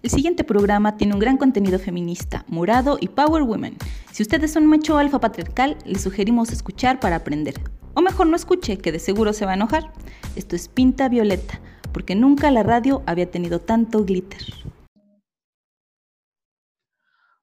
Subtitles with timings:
[0.00, 3.76] El siguiente programa tiene un gran contenido feminista, morado y power women.
[4.12, 7.54] Si ustedes son macho alfa patriarcal, les sugerimos escuchar para aprender.
[7.94, 9.92] O mejor no escuche, que de seguro se va a enojar.
[10.36, 11.60] Esto es Pinta Violeta,
[11.92, 14.42] porque nunca la radio había tenido tanto glitter.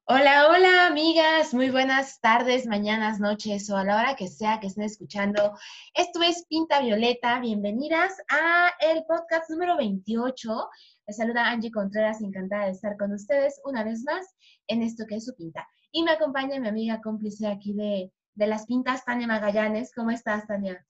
[0.08, 4.68] Hola, hola amigas, muy buenas tardes, mañanas, noches o a la hora que sea que
[4.68, 5.52] estén escuchando.
[5.92, 10.70] Esto es Pinta Violeta, bienvenidas a el podcast número 28
[11.06, 14.26] les saluda Angie Contreras, encantada de estar con ustedes una vez más
[14.66, 15.66] en esto que es su pinta.
[15.92, 19.92] Y me acompaña mi amiga cómplice aquí de, de las pintas, Tania Magallanes.
[19.94, 20.84] ¿Cómo estás, Tania?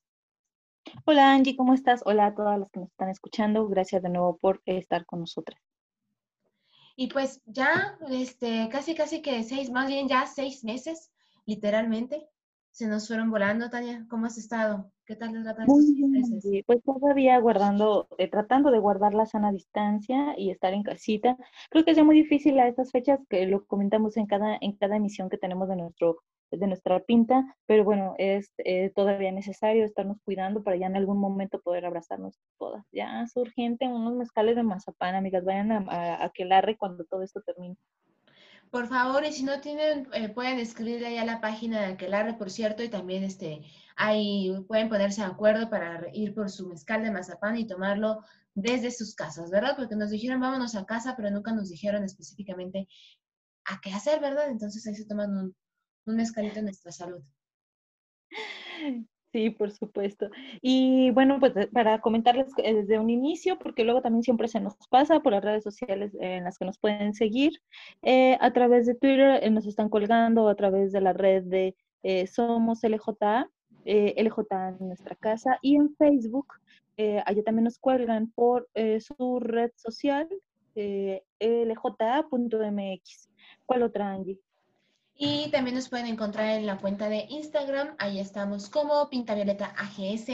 [1.05, 2.01] Hola, Angie, ¿cómo estás?
[2.07, 3.69] Hola a todas las que nos están escuchando.
[3.69, 5.61] Gracias de nuevo por estar con nosotras.
[6.97, 11.13] Y pues ya, este, casi, casi que seis, más bien ya seis meses,
[11.45, 12.27] literalmente,
[12.77, 14.05] se nos fueron volando, Tania.
[14.11, 14.93] ¿Cómo has estado?
[15.07, 20.51] ¿Qué tal tratan Muy Pues todavía guardando, eh, tratando de guardar la sana distancia y
[20.51, 21.39] estar en casita.
[21.71, 24.97] Creo que es muy difícil a estas fechas, que lo comentamos en cada, en cada
[24.97, 26.19] emisión que tenemos de nuestro
[26.51, 31.19] de nuestra pinta, pero bueno, es eh, todavía necesario estarnos cuidando para ya en algún
[31.19, 32.85] momento poder abrazarnos todas.
[32.93, 37.23] Ya es urgente unos mezcales de mazapán, amigas, vayan a, a, a Quelarre cuando todo
[37.23, 37.77] esto termine.
[38.71, 42.35] Por favor, y si no tienen, eh, pueden escribirle ahí a la página de Aquelarre,
[42.35, 43.63] por cierto, y también este,
[43.97, 48.23] ahí pueden ponerse de acuerdo para ir por su mezcal de mazapán y tomarlo
[48.55, 49.77] desde sus casas, ¿verdad?
[49.77, 52.89] Porque nos dijeron vámonos a casa, pero nunca nos dijeron específicamente
[53.65, 54.49] a qué hacer, ¿verdad?
[54.51, 55.57] Entonces ahí se toman un,
[56.07, 57.23] un mezcalito en nuestra salud.
[59.37, 60.31] Sí, por supuesto.
[60.63, 64.61] Y bueno, pues eh, para comentarles eh, desde un inicio, porque luego también siempre se
[64.61, 67.53] nos pasa por las redes sociales en las que nos pueden seguir,
[68.01, 71.77] eh, a través de Twitter nos están colgando, a través de la red de
[72.33, 73.51] Somos LJ,
[73.85, 74.39] LJ
[74.81, 76.47] en nuestra casa, y en Facebook,
[76.97, 78.71] allá también nos cuelgan por
[79.01, 80.27] su red social,
[80.75, 81.99] lj.mx.
[83.67, 84.41] ¿Cuál otra, Angie?
[85.19, 90.29] Y también nos pueden encontrar en la cuenta de Instagram, ahí estamos como Pintavioleta AGS.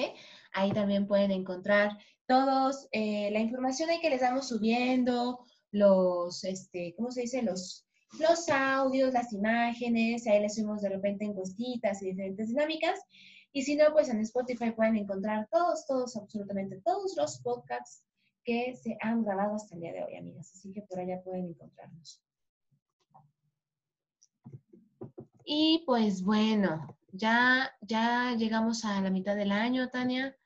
[0.53, 7.13] Ahí también pueden encontrar todos eh, la información que les damos subiendo, los, este, ¿cómo
[7.13, 7.43] se dice?
[7.43, 7.87] Los,
[8.19, 12.99] los audios, las imágenes, ahí les subimos de repente encuestitas y diferentes dinámicas.
[13.53, 18.03] Y si no, pues en Spotify pueden encontrar todos, todos, absolutamente todos los podcasts
[18.45, 20.51] que se han grabado hasta el día de hoy, amigas.
[20.55, 22.21] Así que por allá pueden encontrarnos.
[25.45, 30.37] Y pues bueno, ya, ya llegamos a la mitad del año, Tania,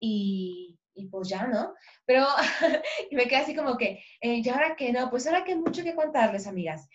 [0.00, 1.74] y, y pues ya, ¿no?
[2.04, 2.26] Pero
[3.12, 5.10] me quedé así como que, eh, ¿y ahora qué no?
[5.10, 6.88] Pues ahora que mucho que contarles, amigas.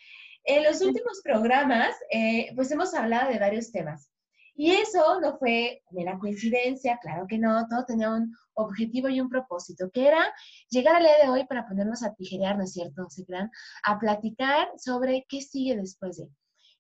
[0.44, 4.10] En los últimos programas, eh, pues hemos hablado de varios temas.
[4.56, 9.30] Y eso no fue mera coincidencia, claro que no, todo tenía un objetivo y un
[9.30, 10.34] propósito, que era
[10.70, 13.10] llegar al día de hoy para ponernos a tijerear, ¿no es cierto?
[13.10, 13.50] ¿Se crean?
[13.84, 16.30] A platicar sobre qué sigue después de.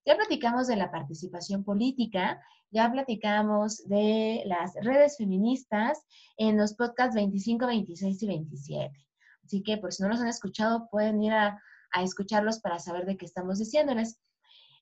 [0.05, 2.41] Ya platicamos de la participación política,
[2.71, 6.03] ya platicamos de las redes feministas
[6.37, 9.07] en los podcasts 25, 26 y 27.
[9.43, 11.61] Así que por si no los han escuchado, pueden ir a,
[12.01, 14.17] escucharlos para saber de qué estamos diciéndoles.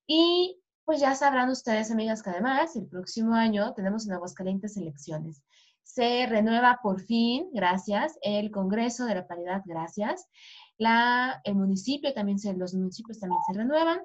[0.06, 5.44] Y pues ya sabrán ustedes, amigas, que además el próximo año tenemos en Aguascalientes elecciones.
[5.82, 10.28] Se renueva por fin, gracias, el Congreso de la Paridad, gracias.
[10.78, 14.02] La, el municipio también, se, los municipios también se renuevan.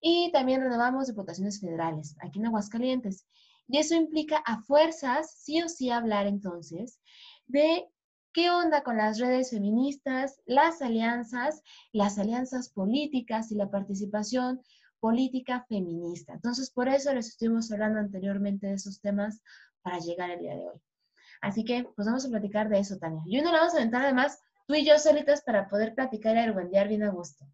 [0.00, 3.26] Y también renovamos diputaciones federales aquí en Aguascalientes.
[3.68, 7.00] Y eso implica a fuerzas, sí o sí, hablar entonces
[7.46, 7.88] de
[8.32, 11.62] qué onda con las redes feministas, las alianzas,
[11.92, 14.60] las alianzas políticas y la participación
[15.00, 16.34] política feminista.
[16.34, 19.42] Entonces, por eso les estuvimos hablando anteriormente de esos temas
[19.82, 20.80] para llegar el día de hoy.
[21.40, 23.22] Así que, pues vamos a platicar de eso, Tania.
[23.26, 26.40] Y uno lo vamos a aventar además tú y yo solitas para poder platicar y
[26.40, 27.44] argüendear bien a gusto.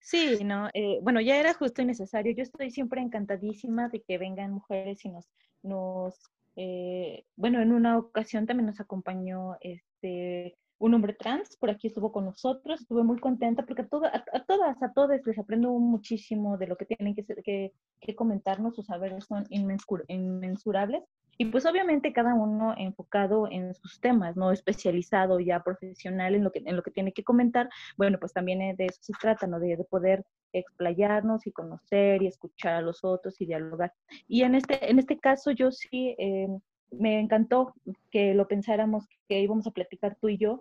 [0.00, 2.32] Sí, no, eh, bueno, ya era justo y necesario.
[2.34, 5.28] Yo estoy siempre encantadísima de que vengan mujeres y nos,
[5.62, 11.88] nos eh, bueno, en una ocasión también nos acompañó este un hombre trans, por aquí
[11.88, 16.56] estuvo con nosotros, estuve muy contenta porque a, a, todas, a todos les aprendo muchísimo
[16.56, 21.02] de lo que tienen que, que, que comentarnos, sus saberes son inmensurables
[21.40, 26.52] y pues obviamente cada uno enfocado en sus temas, no especializado ya profesional en lo
[26.52, 27.70] que, en lo que tiene que comentar.
[27.96, 29.58] Bueno, pues también de eso se trata, ¿no?
[29.58, 33.94] De, poder explayarnos y conocer y escuchar a los otros y dialogar.
[34.28, 36.46] Y en este, en este caso yo sí eh,
[36.90, 37.72] me encantó
[38.10, 40.58] que lo pensáramos que íbamos a platicar tú y yo,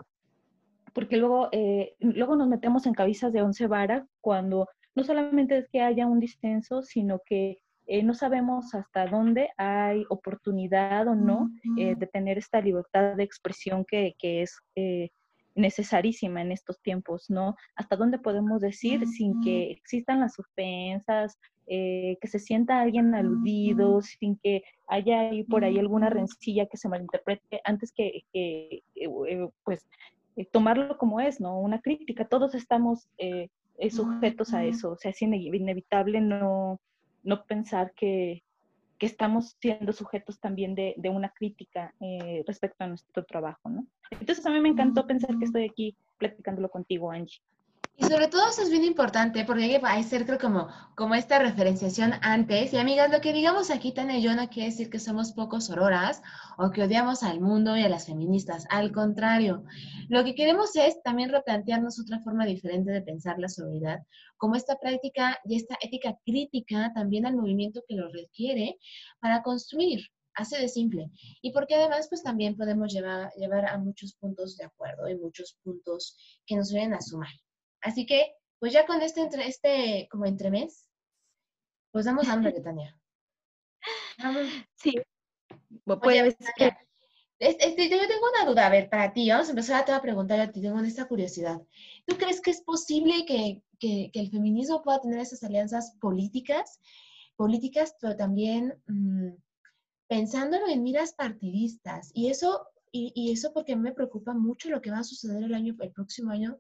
[0.94, 5.68] porque luego, eh, luego nos metemos en cabezas de once varas cuando no solamente es
[5.68, 7.58] que haya un distenso, sino que
[7.90, 13.24] eh, no sabemos hasta dónde hay oportunidad o no eh, de tener esta libertad de
[13.24, 15.10] expresión que, es eh,
[15.56, 17.56] necesarísima en estos tiempos, ¿no?
[17.76, 24.04] ¿Hasta dónde podemos decir sin que existan las ofensas, eh, que se sienta alguien aludido,
[24.04, 28.84] sin que haya ahí por ahí alguna rencilla que se malinterprete, antes que, que
[29.64, 29.88] pues,
[30.52, 31.60] tomarlo como es, ¿no?
[31.60, 32.28] Una crítica.
[32.28, 33.10] Todos estamos
[33.90, 36.80] sujetos a eso, o sea, es inevitable no,
[37.24, 38.44] no pensar que,
[38.98, 43.86] que estamos siendo sujetos también de, de una crítica eh, respecto a nuestro trabajo, ¿no?
[44.12, 47.42] Entonces a mí me encantó pensar que estoy aquí platicándolo contigo, Angie.
[48.02, 51.38] Y sobre todo eso es bien importante porque hay que ser creo como, como esta
[51.38, 52.72] referenciación antes.
[52.72, 55.70] Y amigas, lo que digamos aquí Tania y yo no quiere decir que somos pocos
[55.70, 56.22] auroras
[56.58, 58.66] o que odiamos al mundo y a las feministas.
[58.70, 59.66] Al contrario,
[60.08, 64.00] lo que queremos es también replantearnos otra forma diferente de pensar la sororidad,
[64.38, 68.78] como esta práctica y esta ética crítica también al movimiento que lo requiere
[69.20, 70.00] para construir.
[70.36, 71.12] Así de simple.
[71.42, 75.58] Y porque además, pues también podemos llevar, llevar a muchos puntos de acuerdo y muchos
[75.64, 76.16] puntos
[76.46, 77.28] que nos vienen a sumar.
[77.82, 80.90] Así que, pues ya con este, entre, este como entremés,
[81.92, 82.96] pues damos hambre, Tania.
[84.76, 84.96] Sí.
[85.86, 86.36] pues,
[87.40, 90.52] este, yo tengo una duda, a ver, para ti, vamos a empezar a, preguntar a
[90.52, 91.62] ti, tengo esta curiosidad.
[92.06, 96.82] ¿Tú crees que es posible que, que, el feminismo pueda tener esas alianzas políticas,
[97.38, 99.30] políticas, pero también mmm,
[100.10, 102.12] pensándolo en miras partidistas?
[102.14, 105.54] Y eso, y, y, eso porque me preocupa mucho lo que va a suceder el,
[105.54, 106.60] año, el próximo año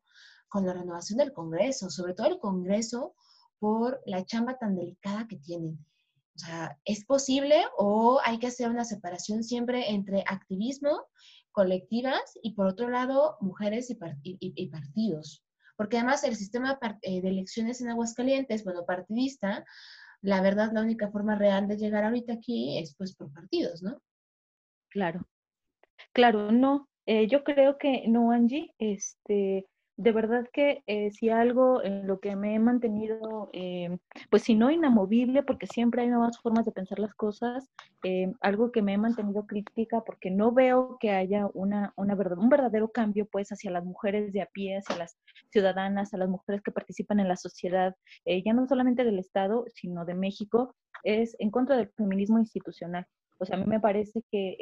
[0.49, 3.15] con la renovación del Congreso, sobre todo el Congreso
[3.59, 5.85] por la chamba tan delicada que tienen.
[6.35, 11.05] O sea, ¿es posible o hay que hacer una separación siempre entre activismo,
[11.51, 15.43] colectivas y por otro lado mujeres y, partidos?
[15.75, 19.65] Porque además el sistema eh, de elecciones en Aguascalientes, bueno, partidista,
[20.21, 24.01] la verdad la única forma real de llegar ahorita aquí es pues por partidos, ¿no?
[24.89, 25.27] Claro,
[26.13, 26.89] claro, no.
[27.05, 29.67] Eh, yo creo que no, Angie, este,
[29.99, 33.97] de verdad que eh, si algo en lo que me he mantenido, eh,
[34.29, 37.69] pues si no inamovible, porque siempre hay nuevas formas de pensar las cosas,
[38.05, 42.37] eh, algo que me he mantenido crítica porque no veo que haya una, una verdad,
[42.37, 45.17] un verdadero cambio pues hacia las mujeres de a pie, hacia las
[45.51, 47.93] ciudadanas, a las mujeres que participan en la sociedad,
[48.25, 53.05] ya no solamente del Estado, sino de México, es en contra del feminismo institucional.
[53.37, 54.55] O sea, a mí me parece que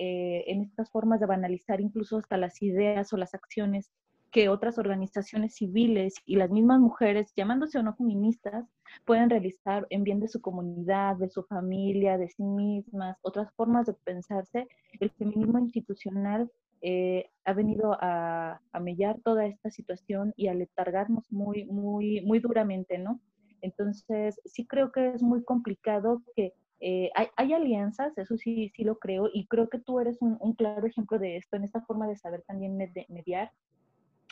[0.48, 3.92] en estas formas de banalizar incluso hasta las ideas o las acciones
[4.32, 8.66] que otras organizaciones civiles y las mismas mujeres, llamándose o no feministas,
[9.06, 13.88] pueden realizar en bien de su comunidad, de su familia, de sí mismas, otras formas
[13.88, 14.68] de pensarse,
[15.00, 16.52] el feminismo institucional
[16.82, 22.40] eh, ha venido a, a, mellar toda esta situación y a letargarnos muy, muy, muy
[22.40, 23.20] duramente, ¿no?
[23.62, 29.00] Entonces, sí creo que es muy complicado que eh, hay, alianzas, eso sí, sí lo
[29.00, 32.18] creo, y creo que tú eres un claro ejemplo de esto, en esta forma de
[32.18, 32.78] saber también
[33.10, 33.52] mediar,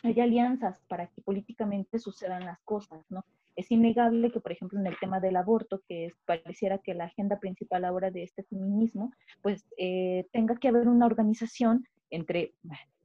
[0.06, 3.24] hay alianzas para que políticamente sucedan las cosas, ¿no?
[3.56, 7.06] Es innegable que, por ejemplo, en el tema del aborto, que es, pareciera que la
[7.06, 12.54] agenda principal ahora de este feminismo, pues eh, tenga que haber una organización entre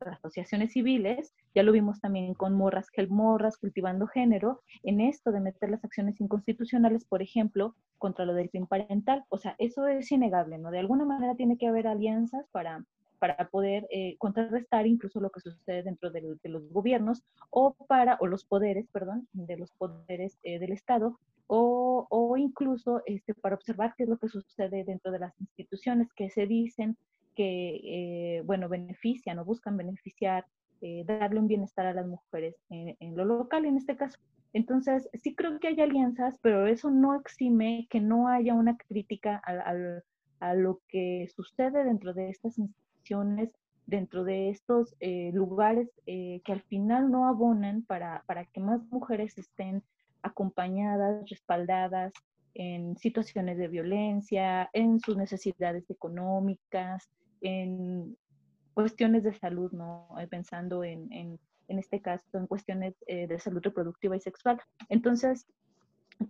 [0.01, 5.41] las asociaciones civiles, ya lo vimos también con Morras, Morras, Cultivando Género, en esto de
[5.41, 9.25] meter las acciones inconstitucionales, por ejemplo, contra lo del fin parental.
[9.29, 10.71] O sea, eso es innegable, ¿no?
[10.71, 12.85] De alguna manera tiene que haber alianzas para,
[13.21, 18.27] para poder eh, contrarrestar incluso lo que sucede dentro de, los gobiernos o para, o
[18.27, 23.95] los poderes, perdón, de los poderes eh, del Estado, o, o, incluso este, para observar
[23.97, 26.97] qué es lo que sucede dentro de las instituciones que se dicen
[27.37, 27.81] que,
[28.39, 30.47] eh, bueno, benefician o buscan beneficiar,
[31.05, 34.19] darle un bienestar a las mujeres en, lo local en este caso.
[34.55, 39.37] Entonces, sí creo que hay alianzas, pero eso no exime que no haya una crítica
[39.45, 40.05] al, al,
[40.39, 42.90] a lo que sucede dentro de estas instituciones
[43.87, 48.81] dentro de estos eh, lugares eh, que al final no abonan para, para que más
[48.91, 49.83] mujeres estén
[50.23, 52.13] acompañadas, respaldadas
[52.55, 57.09] en situaciones de violencia, en sus necesidades económicas,
[57.41, 58.17] en
[58.75, 60.09] cuestiones de salud, ¿no?
[60.19, 61.39] Eh, pensando en, en,
[61.69, 64.61] en este caso, en cuestiones de salud reproductiva y sexual.
[64.89, 65.47] Entonces,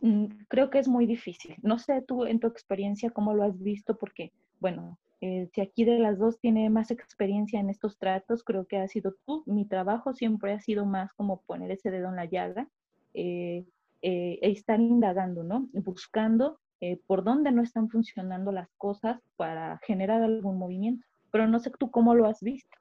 [0.01, 1.57] mm, creo que es muy difícil.
[1.63, 5.85] No sé tú en tu experiencia cómo lo has visto, porque, bueno, eh, si aquí
[5.85, 9.43] de las dos tiene más experiencia en estos tratos, creo que ha sido tú.
[9.47, 12.69] Mi trabajo siempre ha sido más como poner ese dedo en la llaga
[13.13, 13.67] eh,
[14.01, 15.69] eh, e estar indagando, ¿no?
[15.73, 16.59] Buscando
[17.07, 21.07] por dónde no están funcionando las cosas para generar algún movimiento.
[21.31, 22.75] Pero no sé tú cómo lo has visto.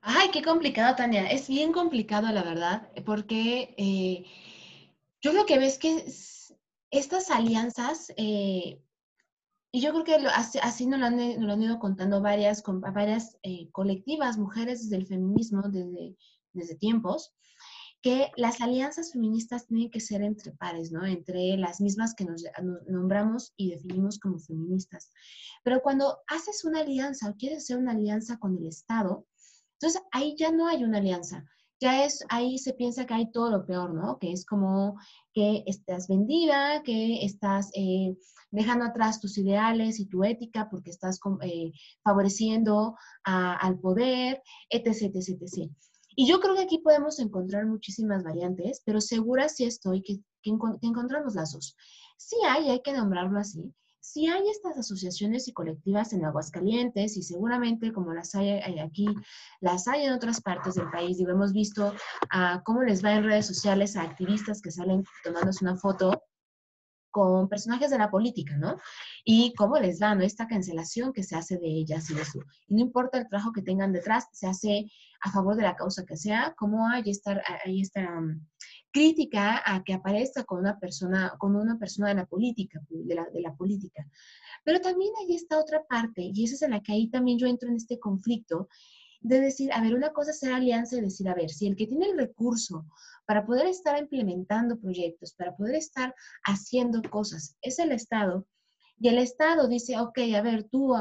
[0.00, 1.26] Ay, qué complicado, Tania.
[1.26, 4.24] Es bien complicado, la verdad, porque
[5.20, 6.04] yo lo que veo es que
[6.92, 8.12] estas alianzas
[9.74, 12.62] y yo creo que así, nos, lo han, ido contando varias,
[12.94, 16.16] varias eh, colectivas, mujeres desde el feminismo, desde,
[16.52, 17.34] desde tiempos,
[18.00, 21.04] que las alianzas feministas tienen que ser entre pares, ¿no?
[21.04, 22.44] Entre las mismas que nos
[22.86, 25.10] nombramos y definimos como feministas.
[25.64, 29.26] Pero cuando haces una alianza o quieres hacer una alianza con el Estado,
[29.80, 31.44] entonces ahí ya no hay una alianza,
[31.80, 34.18] ya es, ahí se piensa que hay todo lo peor, ¿no?
[34.18, 34.98] Que es como
[35.32, 38.16] que estás vendida, que estás eh,
[38.50, 45.42] dejando atrás tus ideales y tu ética porque estás eh, favoreciendo al poder, etc, etc,
[45.42, 45.70] etc.
[46.16, 50.50] Y yo creo que aquí podemos encontrar muchísimas variantes, pero segura sí estoy que, que,
[50.82, 51.76] encontramos las dos.
[52.16, 53.74] Sí hay, hay que nombrarlo así,
[54.04, 59.06] si hay estas asociaciones y colectivas en Aguascalientes y seguramente como las hay, aquí,
[59.60, 61.18] las hay en otras partes del país.
[61.18, 61.94] Y hemos visto
[62.28, 66.22] a cómo les va en redes sociales a activistas que salen tomándose una foto
[67.10, 68.76] con personajes de la política, ¿no?
[69.24, 70.22] Y cómo les va, ¿no?
[70.22, 72.40] Esta cancelación que se hace de ellas y de su...
[72.68, 74.90] No importa el trabajo que tengan detrás, se hace
[75.22, 78.20] a favor de la causa que sea, cómo hay esta, hay esta
[78.94, 83.24] crítica a que aparezca con una persona, con una persona de la política, de la,
[83.28, 84.06] de la política.
[84.62, 87.48] Pero también hay esta otra parte, y esa es en la que ahí también yo
[87.48, 88.68] entro en este conflicto,
[89.20, 91.74] de decir, a ver, una cosa es ser alianza y decir, a ver, si el
[91.74, 92.86] que tiene el recurso
[93.26, 98.46] para poder estar implementando proyectos, para poder estar haciendo cosas, es el Estado,
[99.00, 100.94] y el Estado dice, ok, a ver, tú,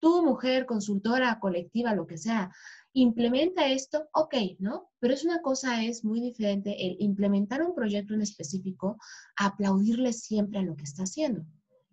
[0.00, 2.50] tú mujer, consultora, colectiva, lo que sea,
[2.94, 4.90] implementa esto, ok, ¿no?
[4.98, 8.98] Pero es una cosa, es muy diferente el implementar un proyecto en específico,
[9.36, 11.44] aplaudirle siempre a lo que está haciendo.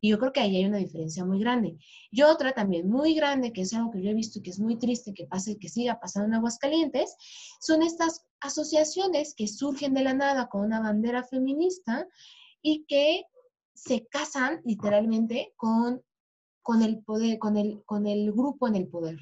[0.01, 1.77] Y yo creo que ahí hay una diferencia muy grande.
[2.11, 4.59] Y otra también muy grande, que es algo que yo he visto y que es
[4.59, 7.15] muy triste que pase, que siga pasando en Aguascalientes,
[7.59, 12.07] son estas asociaciones que surgen de la nada con una bandera feminista
[12.61, 13.23] y que
[13.73, 16.01] se casan literalmente con,
[16.61, 19.17] con el poder, con el, con el grupo en el poder,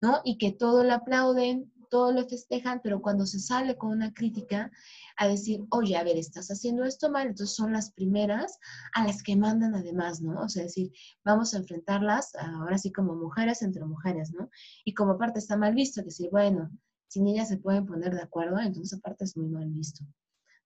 [0.00, 0.20] ¿no?
[0.24, 4.70] Y que todo lo aplauden, todo lo festejan, pero cuando se sale con una crítica
[5.16, 8.58] a decir, oye, a ver, estás haciendo esto mal, entonces son las primeras
[8.94, 10.40] a las que mandan además, ¿no?
[10.40, 10.92] O sea, decir,
[11.24, 14.50] vamos a enfrentarlas ahora sí como mujeres entre mujeres, ¿no?
[14.84, 16.70] Y como parte está mal visto, decir, bueno,
[17.08, 20.04] sin ellas se pueden poner de acuerdo, entonces aparte es muy mal visto,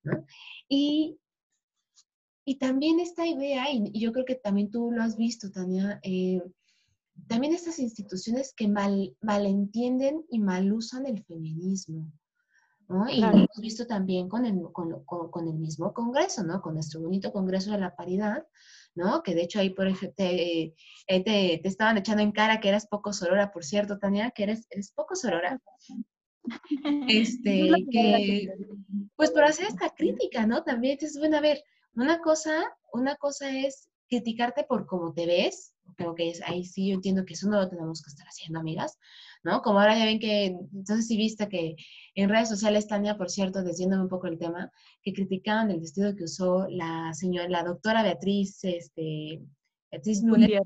[0.03, 0.25] ¿no?
[0.69, 1.19] Y,
[2.45, 6.43] y también esta idea, y, yo creo que también tú lo has visto, Tania, eh,
[7.29, 12.13] también estas instituciones que mal, malentienden y mal usan el feminismo.
[12.89, 13.09] ¿no?
[13.09, 16.61] Y lo hemos visto también con el, con, con, el mismo Congreso, ¿no?
[16.61, 18.47] Con nuestro bonito Congreso de la Paridad,
[18.95, 19.23] ¿no?
[19.23, 20.75] Que de hecho ahí por ejemplo, te,
[21.07, 24.67] te, te, estaban echando en cara que eras poco sorora, por cierto, Tania, que eres,
[24.71, 25.61] eres poco sorora.
[27.09, 28.53] Este, que,
[29.17, 30.63] pues por hacer esta crítica, ¿no?
[30.63, 31.63] También, entonces, bueno, a ver,
[31.95, 36.89] una cosa, una cosa es criticarte por cómo te ves, creo que es, ahí sí
[36.89, 38.99] yo entiendo que eso no lo tenemos que estar haciendo, amigas,
[39.43, 39.63] ¿no?
[39.63, 41.77] Como ahora ya ven que, entonces sí viste que
[42.15, 44.71] en redes sociales, Tania, por cierto, desviándome un poco el tema,
[45.03, 49.43] que criticaban el vestido que usó la señora, la doctora Beatriz, este,
[49.91, 50.63] Beatriz Müller,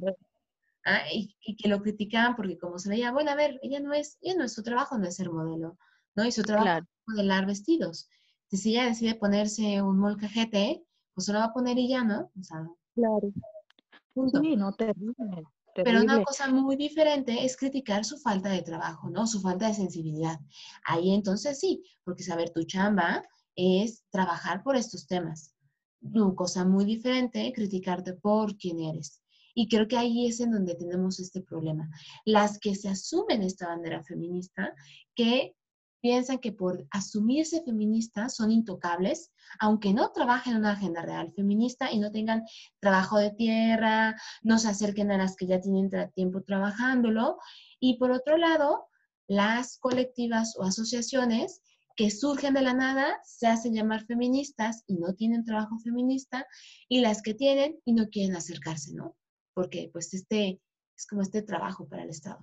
[0.84, 1.00] ¿ah?
[1.12, 4.36] y, que lo criticaban porque como se veía, bueno, a ver, ella no es, ella
[4.38, 5.78] no es su trabajo, no es ser modelo,
[6.14, 6.24] ¿no?
[6.24, 8.08] Y su trabajo es modelar vestidos.
[8.48, 10.82] Si ella decide ponerse un molcajete,
[11.14, 12.30] pues se lo va a poner ella, ¿no?
[12.38, 13.32] O sea, claro.
[14.42, 15.14] Sí, no, terrible,
[15.74, 19.26] Pero una cosa muy diferente es criticar su falta de trabajo, ¿no?
[19.26, 20.38] Su falta de sensibilidad.
[20.86, 23.22] Ahí entonces sí, porque saber tu chamba
[23.56, 25.54] es trabajar por estos temas.
[26.00, 29.22] Una cosa muy diferente, criticarte por quién eres.
[29.54, 31.88] Y creo que ahí es en donde tenemos este problema.
[32.24, 34.74] Las que se asumen esta bandera feminista,
[35.14, 35.56] que
[36.00, 41.90] piensan que por asumirse feministas son intocables, aunque no trabajen en una agenda real feminista
[41.92, 42.44] y no tengan
[42.80, 47.38] trabajo de tierra, no se acerquen a las que ya tienen tiempo trabajándolo.
[47.80, 48.88] Y por otro lado,
[49.26, 51.62] las colectivas o asociaciones
[51.96, 56.46] que surgen de la nada se hacen llamar feministas y no tienen trabajo feminista,
[56.88, 59.16] y las que tienen y no quieren acercarse, ¿no?
[59.54, 60.60] Porque pues este
[60.94, 62.40] es como este trabajo para el Estado.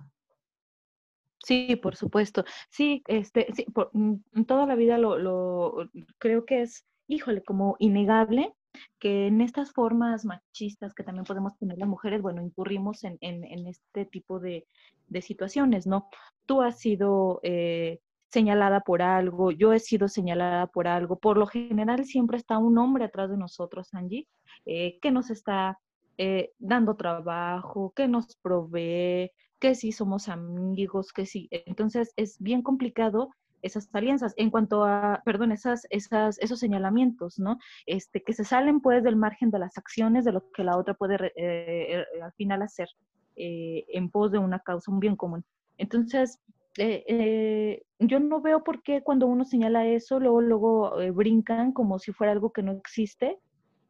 [1.44, 2.44] Sí, por supuesto.
[2.70, 7.76] Sí, este, sí, por, mm, toda la vida lo, lo, creo que es, híjole, como
[7.78, 8.54] innegable
[8.98, 13.44] que en estas formas machistas que también podemos tener las mujeres, bueno, incurrimos en, en,
[13.44, 14.66] en este tipo de,
[15.08, 16.08] de, situaciones, ¿no?
[16.46, 21.18] Tú has sido eh, señalada por algo, yo he sido señalada por algo.
[21.18, 24.26] Por lo general siempre está un hombre atrás de nosotros, Angie,
[24.66, 25.78] eh, que nos está
[26.18, 31.48] eh, dando trabajo, que nos provee, que si somos amigos, que sí.
[31.50, 33.30] Entonces es bien complicado
[33.62, 34.34] esas alianzas.
[34.36, 37.58] En cuanto a, perdón, esas, esas, esos señalamientos, ¿no?
[37.86, 40.94] Este, que se salen pues del margen de las acciones de lo que la otra
[40.94, 42.88] puede eh, al final hacer
[43.36, 45.44] en pos de una causa, un bien común.
[45.76, 46.40] Entonces,
[46.76, 52.32] yo no veo por qué cuando uno señala eso, luego, luego brincan como si fuera
[52.32, 53.40] algo que no existe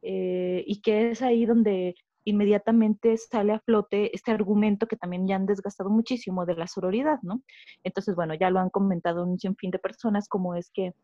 [0.00, 1.94] y que es ahí donde
[2.24, 7.18] inmediatamente sale a flote este argumento que también ya han desgastado muchísimo de la sororidad,
[7.22, 7.42] ¿no?
[7.82, 10.94] Entonces, bueno, ya lo han comentado un sinfín de personas, como es que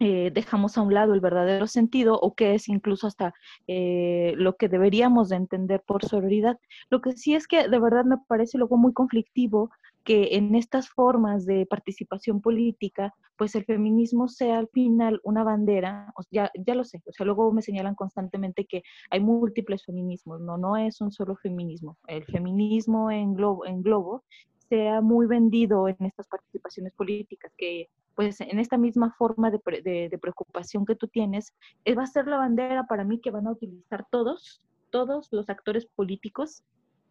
[0.00, 3.32] eh, dejamos a un lado el verdadero sentido o que es incluso hasta
[3.68, 6.58] eh, lo que deberíamos de entender por sororidad.
[6.90, 9.70] Lo que sí es que de verdad me parece luego muy conflictivo
[10.04, 16.12] que en estas formas de participación política, pues el feminismo sea al final una bandera,
[16.30, 20.58] ya, ya lo sé, o sea, luego me señalan constantemente que hay múltiples feminismos, no,
[20.58, 24.24] no es un solo feminismo, el feminismo en globo, en globo
[24.68, 30.86] sea muy vendido en estas participaciones políticas, que pues en esta misma forma de, preocupación
[30.86, 31.52] que tú tienes,
[31.98, 35.86] va a ser la bandera para mí que van a utilizar todos, todos los actores
[35.86, 36.62] políticos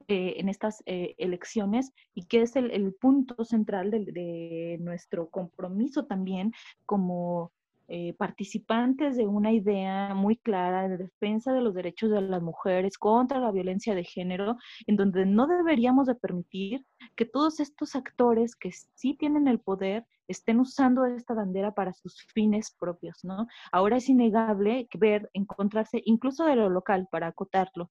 [0.07, 6.51] eh, en estas eh, elecciones y que es el, punto central de, nuestro compromiso también
[6.85, 7.51] como
[7.87, 12.97] eh, participantes de una idea muy clara de defensa de los derechos de las mujeres
[12.97, 14.57] contra la violencia de género,
[14.87, 20.05] en donde no deberíamos de permitir que todos estos actores que sí tienen el poder
[20.27, 23.47] estén usando esta bandera para sus fines propios, ¿no?
[23.71, 27.89] Ahora es innegable ver, encontrarse incluso de lo local, para acotarlo,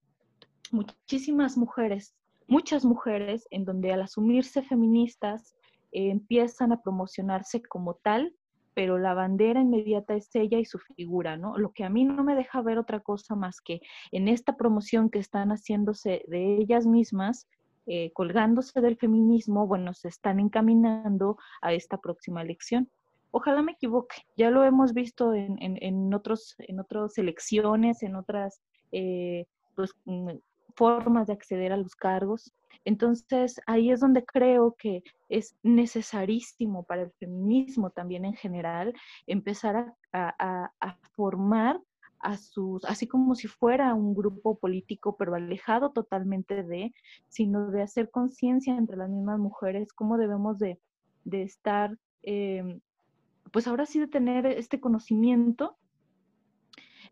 [0.73, 2.15] muchísimas mujeres,
[2.47, 5.55] muchas mujeres en donde al asumirse feministas
[5.91, 8.35] eh, empiezan a promocionarse como tal,
[8.73, 11.57] pero la bandera inmediata es ella y su figura, ¿no?
[11.57, 15.09] Lo que a mí no me deja ver otra cosa más que en esta promoción
[15.09, 17.47] que están haciéndose de ellas mismas,
[17.85, 22.89] eh, colgándose del feminismo, bueno, se están encaminando a esta próxima elección.
[23.29, 28.61] Ojalá me equivoque, ya lo hemos visto en, en, otros, en otras elecciones, en otras
[28.91, 30.29] eh, pues, mm,
[30.75, 32.53] formas de acceder a los cargos.
[32.85, 38.93] Entonces, ahí es donde creo que es necesarísimo para el feminismo también en general
[39.25, 40.71] empezar a,
[41.15, 41.79] formar
[42.19, 46.93] a sus, así como si fuera un grupo político, pero alejado totalmente de,
[47.27, 50.79] sino de hacer conciencia entre las mismas mujeres, cómo debemos de,
[51.31, 52.79] estar, em,
[53.51, 55.77] pues ahora sí de tener este conocimiento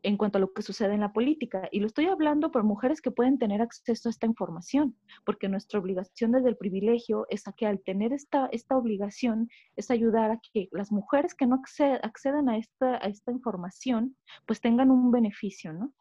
[0.03, 1.69] en cuanto a lo que sucede en la política.
[1.71, 5.79] Y lo estoy hablando por mujeres que pueden tener acceso a esta información, porque nuestra
[5.79, 10.39] obligación desde el privilegio es a que al tener esta, esta obligación es ayudar a
[10.53, 11.61] que las mujeres que no
[12.03, 15.93] acceden a esta, a esta información, pues tengan un beneficio, ¿no?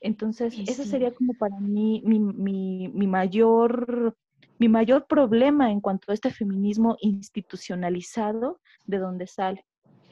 [0.00, 4.16] Entonces, ese sería como para mí mi, mi, mi mayor
[4.60, 9.64] mi mayor problema en cuanto a este feminismo institucionalizado de donde sale.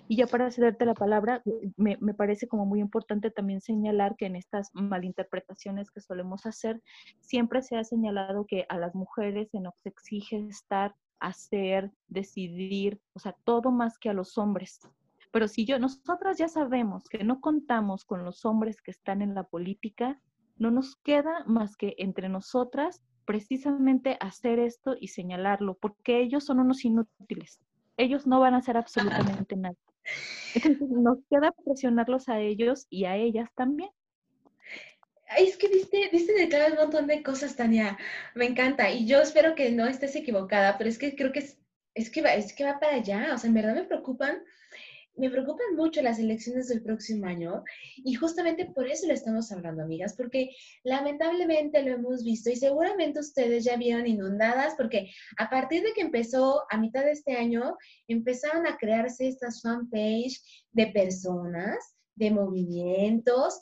[0.08, 1.42] Y ya para cederte la palabra,
[1.76, 6.80] me, me, parece como muy importante también señalar que en estas malinterpretaciones que solemos hacer,
[7.20, 13.18] siempre se ha señalado que a las mujeres se nos exige estar, hacer, decidir, o
[13.18, 14.80] sea, todo más que a los hombres.
[15.32, 19.34] Pero si yo, nosotras ya sabemos que no contamos con los hombres que están en
[19.34, 20.20] la política,
[20.56, 26.60] no nos queda más que entre nosotras precisamente hacer esto y señalarlo, porque ellos son
[26.60, 27.60] unos inútiles.
[27.96, 29.76] Ellos no van a hacer absolutamente nada.
[30.54, 33.90] Entonces nos queda presionarlos a ellos y a ellas también.
[35.36, 37.98] Es que viste, viste de cada un montón de cosas, Tania.
[38.34, 38.90] Me encanta.
[38.90, 41.58] Y yo espero que no estés equivocada, pero es que creo que es,
[41.94, 43.32] es que va, es que va para allá.
[43.34, 44.42] O sea, en verdad me preocupan
[45.16, 47.64] me preocupan mucho las elecciones del próximo año
[47.96, 50.50] y justamente por eso le estamos hablando, amigas, porque
[50.84, 56.02] lamentablemente lo hemos visto y seguramente ustedes ya vieron inundadas porque a partir de que
[56.02, 57.76] empezó a mitad de este año,
[58.08, 61.76] empezaron a crearse estas fanpage de personas,
[62.14, 63.60] de movimientos,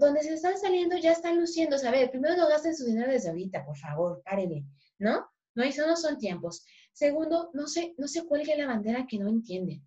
[0.00, 1.76] donde se están saliendo, ya están luciendo.
[1.76, 4.64] O sea, primero no gasten su dinero desde ahorita, por favor, párenle,
[4.98, 5.26] ¿no?
[5.54, 6.64] No, eso no son tiempos.
[6.92, 9.82] Segundo, no se, no se cuelgue la bandera que no entienden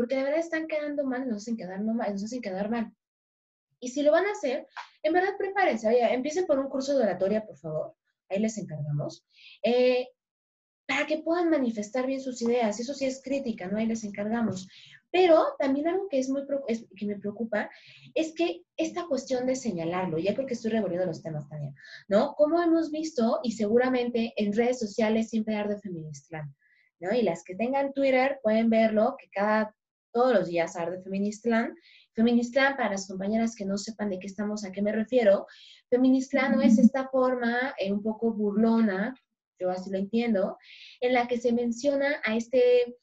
[0.00, 2.90] porque de verdad están quedando mal, nos hacen quedar mal, nos hacen quedar mal.
[3.80, 4.66] Y si lo van a hacer,
[5.02, 7.94] en verdad prepárense, oye, empiecen por un curso de oratoria, por favor,
[8.30, 9.26] ahí les encargamos,
[9.62, 10.08] eh,
[10.86, 13.76] para que puedan manifestar bien sus ideas, eso sí es crítica, ¿no?
[13.76, 14.68] Ahí les encargamos.
[15.10, 16.44] Pero también algo que es muy
[16.96, 17.68] que me preocupa
[18.14, 21.74] es que esta cuestión de señalarlo, ya porque estoy revolviendo los temas también,
[22.08, 22.34] ¿no?
[22.36, 26.54] Como hemos visto, y seguramente en redes sociales siempre arde Feministland,
[27.00, 27.12] ¿no?
[27.12, 29.74] Y las que tengan Twitter pueden verlo, que cada
[30.12, 31.76] todos los días arde Feministland.
[32.14, 35.46] Feministland, para las compañeras que no sepan de qué estamos, a qué me refiero,
[35.88, 39.14] Feministland no es esta forma eh, un poco burlona,
[39.58, 40.56] yo así lo entiendo,
[41.00, 42.96] en la que se menciona a este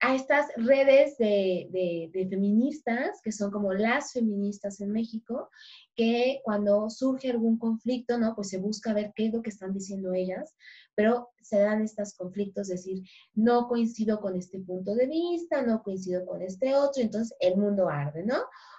[0.00, 5.50] a estas redes de, feministas, que son como las feministas en México,
[5.94, 8.34] que cuando surge algún conflicto, ¿no?
[8.34, 10.54] Pues se busca ver qué es lo que están diciendo ellas,
[10.94, 13.02] pero se dan estos conflictos, decir,
[13.34, 17.88] no coincido con este punto de vista, no coincido con este otro, entonces el mundo
[17.88, 18.38] arde, ¿no?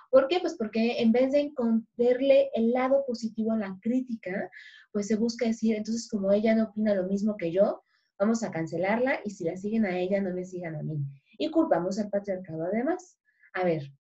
[0.10, 0.40] ¿Por qué?
[0.42, 4.50] Pues porque en vez de encontrarle el lado positivo a la crítica,
[4.92, 7.84] pues se busca decir, entonces como ella no opina lo mismo que yo,
[8.22, 11.00] vamos a cancelarla y si la siguen a ella, no me sigan a mí.
[11.40, 13.18] Y culpamos al patriarcado además.
[13.54, 13.92] A ver,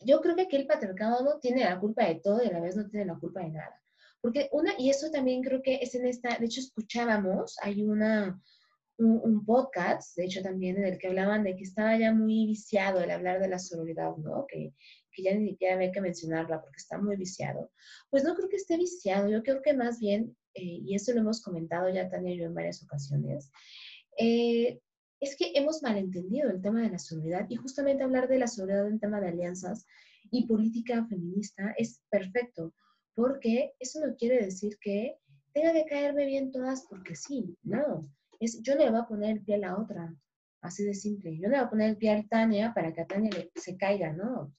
[0.00, 2.60] yo creo que aquí el patriarcado no tiene la culpa de todo y a la
[2.60, 3.80] vez no tiene la culpa de nada.
[4.20, 8.38] Porque una, y eso también creo que es en esta, de hecho escuchábamos, hay una,
[8.98, 13.00] un, podcast, de hecho también en el que hablaban de que estaba ya muy viciado
[13.00, 14.44] el hablar de la sororidad, ¿no?
[14.46, 14.74] Que,
[15.10, 17.70] que ya ni siquiera había que mencionarla porque está muy viciado.
[18.10, 21.20] Pues no creo que esté viciado, yo creo que más bien eh, y eso lo
[21.20, 23.50] hemos comentado ya Tania y yo en varias ocasiones,
[24.18, 24.80] eh,
[25.20, 28.86] es que hemos malentendido el tema de la seguridad y justamente hablar de la seguridad
[28.86, 29.86] en tema de alianzas
[30.30, 32.74] y política feminista es perfecto,
[33.14, 35.16] porque eso no quiere decir que
[35.52, 39.44] tenga que caerme bien todas porque sí, no, es yo le voy a poner el
[39.44, 40.14] pie a la otra,
[40.60, 43.06] así de simple, yo le voy a poner el pie a Tania para que a
[43.06, 44.54] Tania se caiga, ¿no?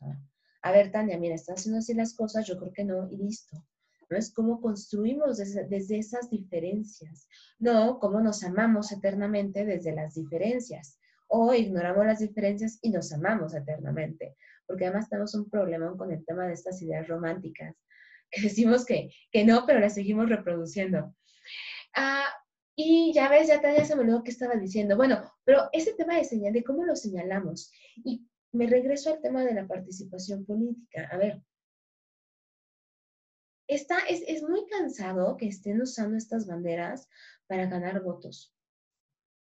[0.61, 3.63] a ver, Tania, mira, estás haciendo así las cosas, yo creo que no, y listo.
[4.09, 4.17] ¿No?
[4.17, 7.27] Es cómo construimos desde, esas diferencias,
[7.59, 13.53] no cómo nos amamos eternamente desde las diferencias, o ignoramos las diferencias y nos amamos
[13.53, 17.75] eternamente, porque además tenemos un problema con el tema de estas ideas románticas,
[18.31, 21.15] que decimos que, que no, pero las seguimos reproduciendo.
[21.95, 22.27] Ah,
[22.75, 24.95] y ya ves, ya, ya se me olvidó que estaba diciendo.
[24.95, 27.71] Bueno, pero ese tema de señal, de cómo lo señalamos.
[27.95, 31.09] Y me regreso al tema de la participación política.
[31.11, 31.41] A ver,
[33.67, 37.07] está, es, es muy cansado que estén usando estas banderas
[37.47, 38.53] para ganar votos.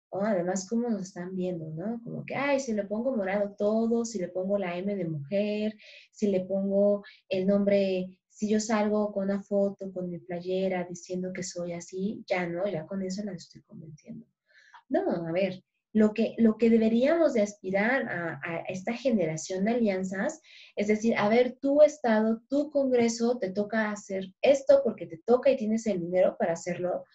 [0.09, 2.01] o además, cómo nos están viendo, ¿no?
[2.03, 5.75] Como que, ay, si le pongo morado todo, si le pongo la M de mujer,
[6.11, 11.31] si le pongo el nombre, si yo salgo con una foto, con mi playera, diciendo
[11.33, 14.25] que soy así, ya no, ya con eso la estoy convenciendo.
[14.89, 15.63] No, a ver,
[15.95, 20.41] lo que, lo que deberíamos de aspirar a, esta generación de alianzas,
[20.75, 25.51] es decir, a ver, tu Estado, tu Congreso, te toca hacer esto porque te toca
[25.51, 27.05] y tienes el dinero para hacerlo.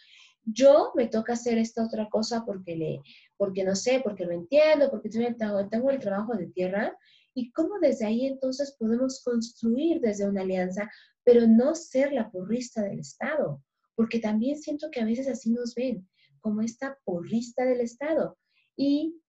[0.44, 3.02] Yo me toca hacer esta otra cosa porque, le,
[3.36, 6.96] porque no sé, porque lo entiendo, porque tengo, tengo el trabajo de tierra.
[7.34, 10.90] Y cómo desde ahí entonces podemos construir desde una alianza,
[11.22, 13.62] pero no ser la porrista del Estado,
[13.94, 16.08] porque también siento que a veces así nos ven,
[16.40, 18.38] como esta porrista del Estado
[18.80, 19.20] y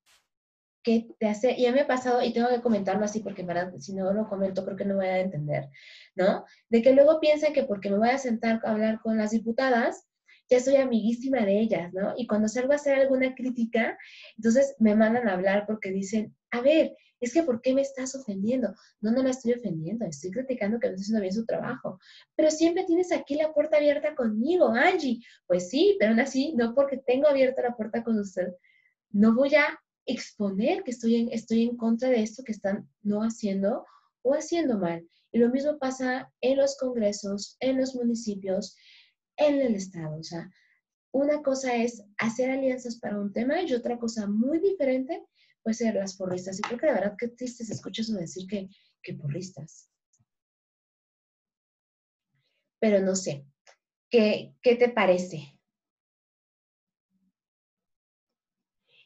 [0.82, 3.46] que te hace, y a mí me ha pasado, y tengo que comentarlo así porque
[3.80, 5.70] si no lo comento creo que no voy a entender,
[6.16, 6.46] ¿no?
[6.70, 10.08] De que luego piensen que porque me voy a sentar a hablar con las diputadas,
[10.50, 12.14] ya soy amiguísima de ellas, ¿no?
[12.18, 13.98] Y cuando salgo a hacer alguna crítica,
[14.38, 18.16] entonces me mandan a hablar porque dicen, a ver, es que ¿por qué me estás
[18.16, 18.74] ofendiendo?
[19.02, 22.00] No, no la estoy ofendiendo, estoy criticando que no está haciendo bien su trabajo.
[22.36, 25.20] Pero siempre tienes aquí la puerta abierta conmigo, Angie.
[25.46, 28.48] Pues sí, pero aún así, no porque tengo abierta la puerta con usted,
[29.12, 33.21] no voy a exponer que estoy en, estoy en contra de esto que están no
[33.21, 33.86] haciendo
[34.24, 35.08] o haciendo mal.
[35.32, 38.76] Y lo mismo pasa en los congresos, en los municipios,
[39.38, 40.17] en el Estado.
[40.17, 40.50] O sea,
[41.12, 45.24] una cosa es hacer alianzas para un tema y otra cosa muy diferente
[45.63, 46.60] puede ser las porristas.
[46.60, 48.67] Y creo que de verdad que triste se escucha eso de decir que,
[49.02, 49.89] que porristas.
[52.80, 53.45] Pero no sé,
[54.10, 55.60] ¿qué, qué te parece?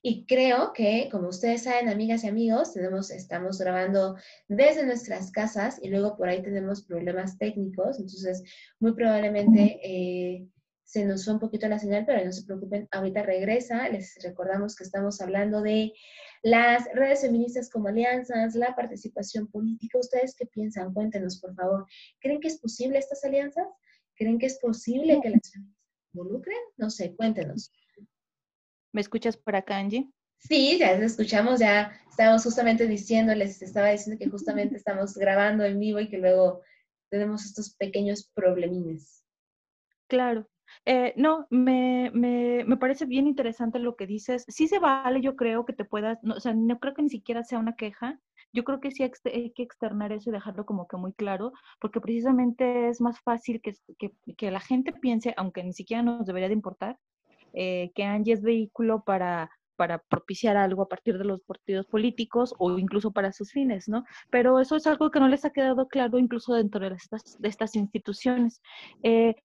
[0.08, 4.16] Y creo que, como ustedes saben, amigas y amigos, tenemos, estamos grabando
[4.48, 8.44] desde nuestras casas y luego por ahí tenemos problemas técnicos, entonces
[8.80, 10.48] muy probablemente eh,
[10.84, 13.90] se nos fue un poquito la señal, pero no se preocupen, ahorita regresa.
[13.90, 15.92] Les recordamos que estamos hablando de
[16.44, 19.98] las redes feministas como alianzas, la participación política.
[19.98, 20.94] ¿Ustedes qué piensan?
[20.94, 21.88] Cuéntenos, por favor.
[22.20, 23.66] ¿Creen que es posible estas alianzas?
[24.16, 26.60] ¿Creen que es posible que las feministas involucren?
[26.78, 27.72] No sé, cuéntenos.
[28.96, 30.10] ¿Me escuchas por acá, Angie?
[30.38, 36.00] Sí, ya escuchamos, ya estábamos justamente diciéndoles, estaba diciendo que justamente estamos grabando en vivo
[36.00, 36.62] y que luego
[37.12, 39.26] tenemos estos pequeños problemines.
[40.08, 40.48] Claro.
[40.86, 44.46] Eh, no, me, me, me, parece bien interesante lo que dices.
[44.48, 47.10] Sí se vale, yo creo que te puedas, no, o sea, no creo que ni
[47.10, 48.22] siquiera sea una queja.
[48.54, 52.00] Yo creo que sí hay que externar eso y dejarlo como que muy claro, porque
[52.00, 56.48] precisamente es más fácil que, que, que la gente piense, aunque ni siquiera nos debería
[56.48, 56.98] de importar,
[57.56, 62.54] eh, que Angie es vehículo para, para propiciar algo a partir de los partidos políticos
[62.58, 64.06] o incluso para sus fines, ¿no?
[64.30, 67.50] Pero eso es algo que no les ha quedado claro incluso dentro de estas, de
[67.50, 68.62] estas instituciones.
[69.04, 69.36] Eh,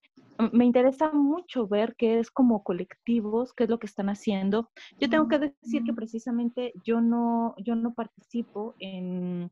[0.51, 4.69] me interesa mucho ver qué es como colectivos, qué es lo que están haciendo.
[4.99, 9.51] Yo tengo que decir que precisamente yo no, yo no participo en,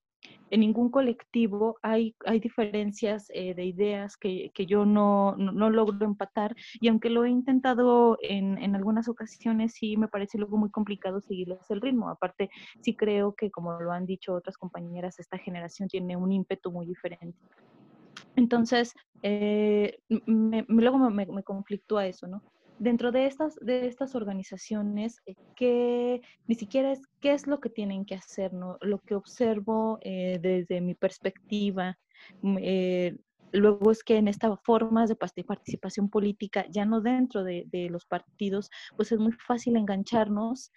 [0.51, 6.05] en ningún colectivo hay, hay diferencias eh, de ideas que, que yo no, no, logro
[6.05, 10.71] empatar y aunque lo he intentado en, en, algunas ocasiones, sí me parece luego muy
[10.71, 12.09] complicado seguirles el ritmo.
[12.09, 12.49] Aparte,
[12.81, 16.85] sí creo que, como lo han dicho otras compañeras, esta generación tiene un ímpetu muy
[16.85, 17.37] diferente.
[18.35, 22.41] Entonces, eh, me, luego me, me conflictúa eso, ¿no?
[22.79, 27.69] Dentro de estas, de estas organizaciones, eh, ¿qué, ni siquiera es qué es lo que
[27.69, 28.77] tienen que hacer, ¿no?
[28.81, 31.97] Lo que observo eh, desde mi perspectiva,
[32.41, 33.17] mm, eh,
[33.51, 38.69] luego es que en estas formas de participación política, ya no dentro de, los partidos,
[38.95, 40.71] pues es muy fácil engancharnos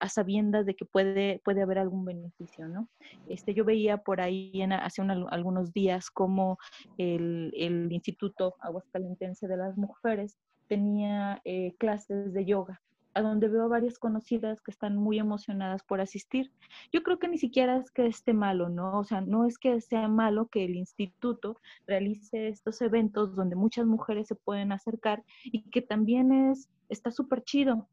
[0.00, 2.88] a sabiendas de que puede, puede haber algún beneficio, ¿no?
[3.28, 6.56] Este, yo veía por ahí en, hace algunos días como
[6.96, 10.38] el, el Instituto Aguascalentense de las Mujeres
[10.72, 12.80] tenía eh, clases de yoga,
[13.12, 16.50] a donde veo varias conocidas que están muy emocionadas por asistir.
[16.90, 18.98] Yo creo que ni siquiera es que esté malo, ¿no?
[18.98, 23.84] O sea, no es que sea malo que el instituto realice estos eventos donde muchas
[23.84, 27.86] mujeres se pueden acercar y que también es, está súper chido.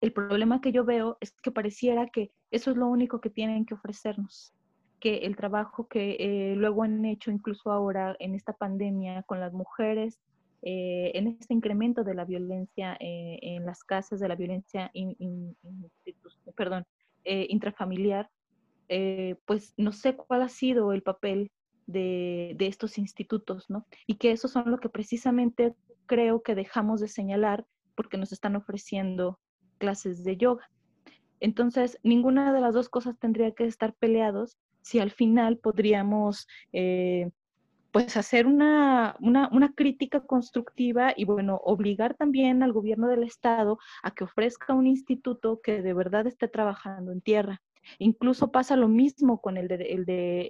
[0.00, 3.66] El problema que yo veo es que pareciera que eso es lo único que tienen
[3.66, 4.54] que ofrecernos
[5.00, 9.52] que el trabajo que eh, luego han hecho incluso ahora en esta pandemia con las
[9.52, 10.20] mujeres
[10.68, 14.90] eh, en este incremento de la violencia eh, en las casas, de la violencia
[16.56, 16.84] perdón,
[17.22, 18.28] eh, intrafamiliar,
[19.44, 21.52] pues no sé cuál ha sido el papel
[21.86, 23.86] de, de, estos institutos, ¿no?
[24.08, 25.72] Y que esos son lo que precisamente
[26.06, 29.38] creo que dejamos de señalar porque nos están ofreciendo
[29.78, 30.68] clases de yoga.
[31.38, 36.48] Entonces, ninguna de las dos cosas tendría que estar peleados si al final podríamos
[37.96, 44.10] pues hacer una, una, crítica constructiva y bueno, obligar también al gobierno del estado a
[44.10, 47.62] que ofrezca un instituto que de verdad esté trabajando en tierra.
[47.98, 50.42] Incluso pasa lo mismo con el, de, el, de,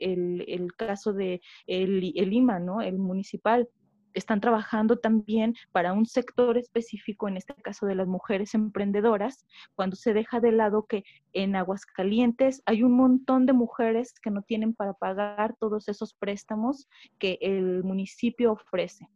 [0.48, 2.80] el, caso de el, el IMA, ¿no?
[2.80, 3.68] El municipal
[4.16, 9.94] están trabajando también para un sector específico, en este caso de las mujeres emprendedoras, cuando
[9.94, 14.74] se deja de lado que en Aguascalientes hay un montón de mujeres que no tienen
[14.74, 19.07] para pagar todos esos préstamos que el municipio ofrece,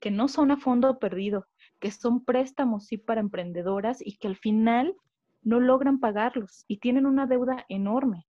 [0.00, 1.46] que no son a fondo perdido,
[1.80, 4.94] que son préstamos sí para emprendedoras y que al final
[5.42, 8.26] no logran pagarlos y tienen una deuda enorme.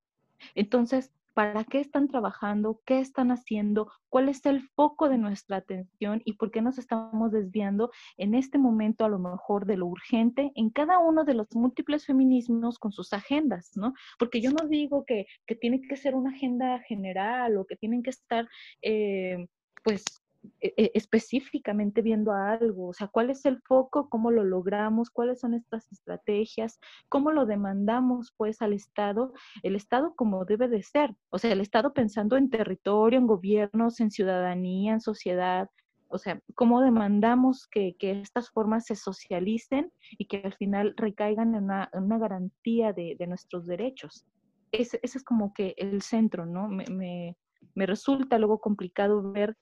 [0.55, 6.21] Entonces, para qué están trabajando, qué están haciendo, cuál es el foco de nuestra atención
[6.25, 10.51] y por qué nos estamos desviando en este momento a lo mejor de lo urgente
[10.55, 13.93] en cada uno de los múltiples feminismos con sus agendas, ¿no?
[14.19, 18.03] Porque yo no digo que, que tiene que ser una agenda general o que tienen
[18.03, 18.47] que estar,
[18.81, 19.47] eh,
[19.83, 20.20] pues,
[20.59, 25.91] específicamente viendo algo, o sea, cuál es el foco, cómo lo logramos, cuáles son estas
[25.91, 31.51] estrategias, cómo lo demandamos pues al Estado, el Estado como debe de ser, o sea,
[31.51, 35.69] el Estado pensando en territorio, en gobiernos, en ciudadanía, en sociedad,
[36.07, 41.63] o sea, cómo demandamos que, estas formas se socialicen y que al final recaigan en
[41.63, 44.25] una, garantía de, nuestros derechos.
[44.71, 46.67] Ese, es como que el centro, ¿no?
[46.67, 49.55] me resulta luego complicado ver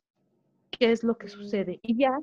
[0.71, 1.79] qué es lo que sucede.
[1.83, 2.17] Y ya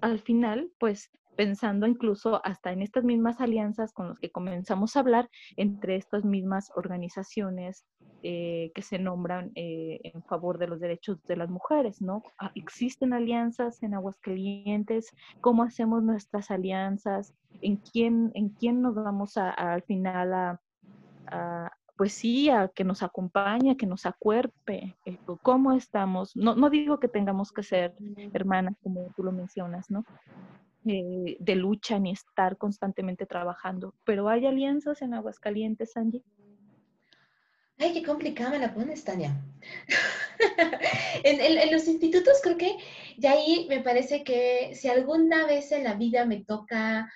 [0.00, 5.00] al final, pues pensando incluso hasta en estas mismas alianzas con las que comenzamos a
[5.00, 7.84] hablar entre estas mismas organizaciones
[8.22, 12.22] eh, que se nombran eh, en favor de los derechos de las mujeres, ¿no?
[12.38, 17.34] Ah, existen alianzas en Aguascalientes, ¿cómo hacemos nuestras alianzas?
[17.60, 20.60] ¿En quién, en quién nos vamos a, al final a,
[21.26, 26.34] pues sí, a que nos acompañe, a que nos acuerpe, eh, cómo estamos.
[26.36, 27.94] No, no digo que tengamos que ser
[28.32, 30.04] hermanas, como tú lo mencionas, ¿no?
[30.86, 36.22] Eh, de lucha ni estar constantemente trabajando, pero hay alianzas en Aguascalientes, Angie.
[37.78, 39.34] Ay, qué complicada me la pones, Tania.
[41.24, 42.76] en, en, los institutos creo que
[43.16, 47.10] ya ahí me parece que si alguna vez en la vida me toca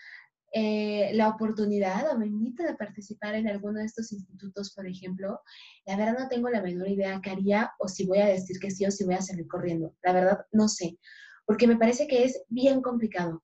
[0.52, 5.40] eh, la oportunidad o me invitan a participar en alguno de estos institutos, por ejemplo,
[5.86, 8.70] la verdad no tengo la menor idea qué haría o si voy a decir que
[8.70, 9.94] sí o si voy a salir corriendo.
[10.02, 10.98] La verdad no sé,
[11.46, 13.42] porque me parece que es bien complicado.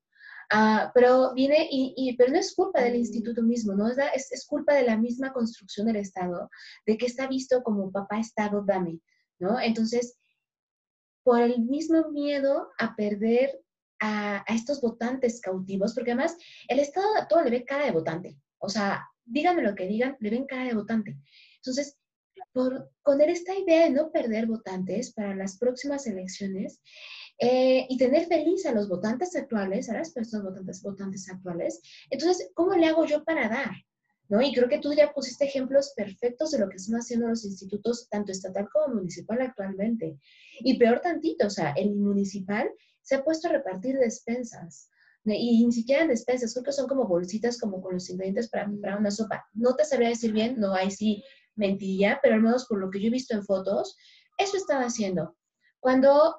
[0.51, 3.89] Ah, pero viene, y, pero no es culpa del instituto mismo, ¿no?
[3.89, 6.49] Es, es, es, culpa de la misma construcción del Estado,
[6.85, 8.99] de que está visto como papá Estado, dame,
[9.39, 9.59] ¿no?
[9.59, 10.19] Entonces,
[11.23, 13.59] por el mismo miedo a perder
[13.99, 18.37] a, estos votantes cautivos, porque además el Estado a todo le ve cara de votante.
[18.59, 21.17] O sea, díganme lo que digan, le ven cara de votante.
[21.57, 21.97] Entonces,
[22.51, 26.81] por poner esta idea de no perder votantes para las próximas elecciones,
[27.37, 31.81] eh, y tener feliz a los votantes actuales, a las personas votantes, votantes actuales.
[32.09, 33.71] Entonces, ¿cómo le hago yo para dar?
[34.29, 34.41] ¿No?
[34.41, 38.07] Y creo que tú ya pusiste ejemplos perfectos de lo que están haciendo los institutos,
[38.09, 40.17] tanto estatal como municipal actualmente.
[40.61, 42.71] Y peor tantito, o sea, el municipal
[43.05, 44.89] se ha puesto a repartir despensas.
[45.23, 48.97] Y ni siquiera en despensas, creo que son como bolsitas como con los ingredientes para
[48.97, 49.47] una sopa.
[49.53, 51.23] No te sabría decir bien, no hay sí
[51.55, 53.97] mentiría, pero al menos por lo que yo he visto en fotos,
[54.37, 55.35] eso estaba haciendo.
[55.79, 56.35] Cuando,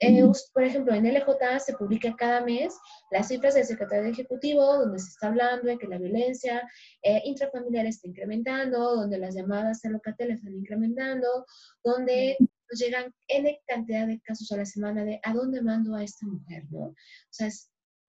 [0.00, 2.74] eh, por ejemplo, en LJ se publica cada mes
[3.10, 6.68] las cifras del secretario ejecutivo, donde se está hablando de que la violencia
[7.02, 11.44] eh, intrafamiliar está incrementando, donde las llamadas a Locatel están incrementando,
[11.84, 12.36] donde
[12.70, 16.26] nos llegan N cantidad de casos a la semana de a dónde mando a esta
[16.26, 16.80] mujer, ¿no?
[16.88, 16.94] O
[17.30, 17.48] sea,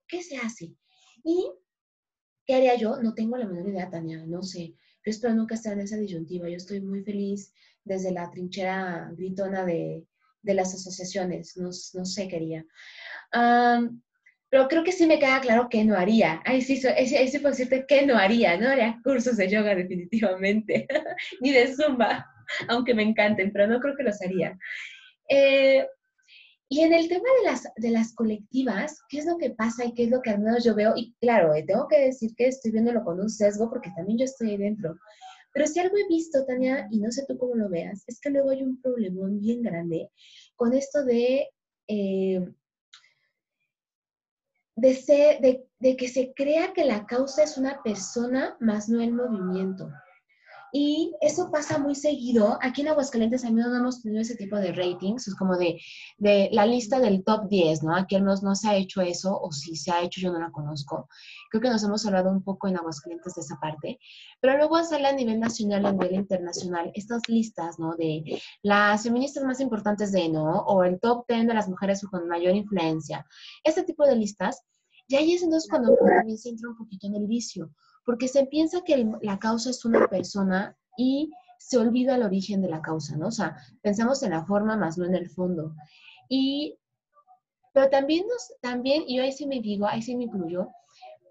[0.07, 0.75] ¿qué se hace?
[1.23, 1.51] Y,
[2.45, 3.01] ¿qué haría yo?
[3.01, 4.75] No tengo la menor idea, Tania, no sé.
[5.05, 6.49] Yo espero nunca estar en esa disyuntiva.
[6.49, 10.05] Yo estoy muy feliz desde la trinchera gritona de,
[10.41, 11.55] de las asociaciones.
[11.57, 12.65] No, no sé qué haría.
[14.49, 16.41] pero creo que sí me queda claro que no haría.
[16.45, 18.57] Ahí sí, ahí sí puedo decirte que no haría.
[18.57, 20.87] No haría cursos de yoga definitivamente,
[21.41, 22.25] ni de zumba,
[22.67, 24.57] aunque me encanten, pero no creo que los haría.
[25.29, 25.85] Eh,
[26.71, 29.93] y en el tema de las, de las colectivas, ¿qué es lo que pasa y
[29.95, 30.93] qué es lo que al menos yo veo?
[30.95, 34.25] Y claro, eh, tengo que decir que estoy viéndolo con un sesgo porque también yo
[34.25, 34.95] estoy ahí dentro.
[35.51, 38.29] Pero si algo he visto, Tania, y no sé tú cómo lo veas, es que
[38.29, 40.09] luego hay un problemón bien grande
[40.55, 41.49] con esto de,
[41.87, 42.45] eh,
[44.75, 49.89] de, de que se crea que la causa es una persona más no el movimiento.
[50.71, 52.59] Y eso pasa muy seguido.
[52.61, 55.79] Aquí en Aguascalientes a mí no hemos tenido ese tipo de ratings, es como de,
[56.17, 57.95] de la lista del top 10, ¿no?
[57.95, 60.39] Aquí al menos no se ha hecho eso, o si se ha hecho yo no
[60.39, 61.09] la conozco.
[61.49, 63.99] Creo que nos hemos hablado un poco en Aguascalientes de esa parte.
[64.39, 67.95] Pero luego sale a nivel nacional, a nivel internacional, estas listas, ¿no?
[67.95, 70.59] De las feministas más importantes de, ¿no?
[70.65, 73.25] O el top 10 de las mujeres con mayor influencia.
[73.63, 74.63] Este tipo de listas.
[75.07, 77.71] Y ahí es entonces cuando también se entra un poquito en el vicio
[78.09, 82.67] porque se piensa que la causa es una persona y se olvida el origen de
[82.67, 83.27] la causa, ¿no?
[83.27, 85.75] O sea, pensamos en la forma más no en el fondo.
[86.27, 86.79] Y,
[87.71, 90.69] pero también nos, también, y ahí sí me digo, ahí sí me incluyo,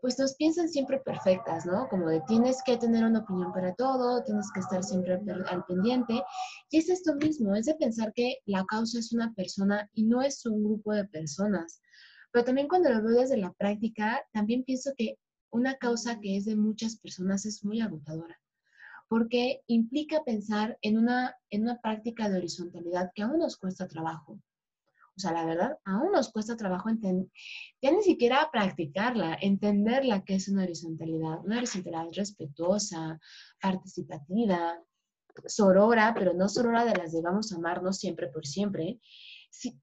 [0.01, 1.88] pues nos piensan siempre perfectas, ¿no?
[1.88, 6.23] Como de tienes que tener una opinión para todo, tienes que estar siempre al pendiente.
[6.71, 10.23] Y es esto mismo, es de pensar que la causa es una persona y no
[10.23, 11.81] es un grupo de personas.
[12.31, 15.19] Pero también cuando lo veo desde la práctica, también pienso que
[15.51, 18.41] una causa que es de muchas personas es muy agotadora,
[19.09, 24.41] porque implica pensar en una, en una práctica de horizontalidad que aún nos cuesta trabajo.
[25.19, 26.91] O sea, la verdad, aún nos cuesta trabajo
[27.83, 33.19] ya ni siquiera practicarla, entenderla que es una horizontalidad, una horizontalidad respetuosa,
[33.61, 34.81] participativa,
[35.47, 39.01] sorora, pero no sorora de las de vamos a amarnos siempre por siempre.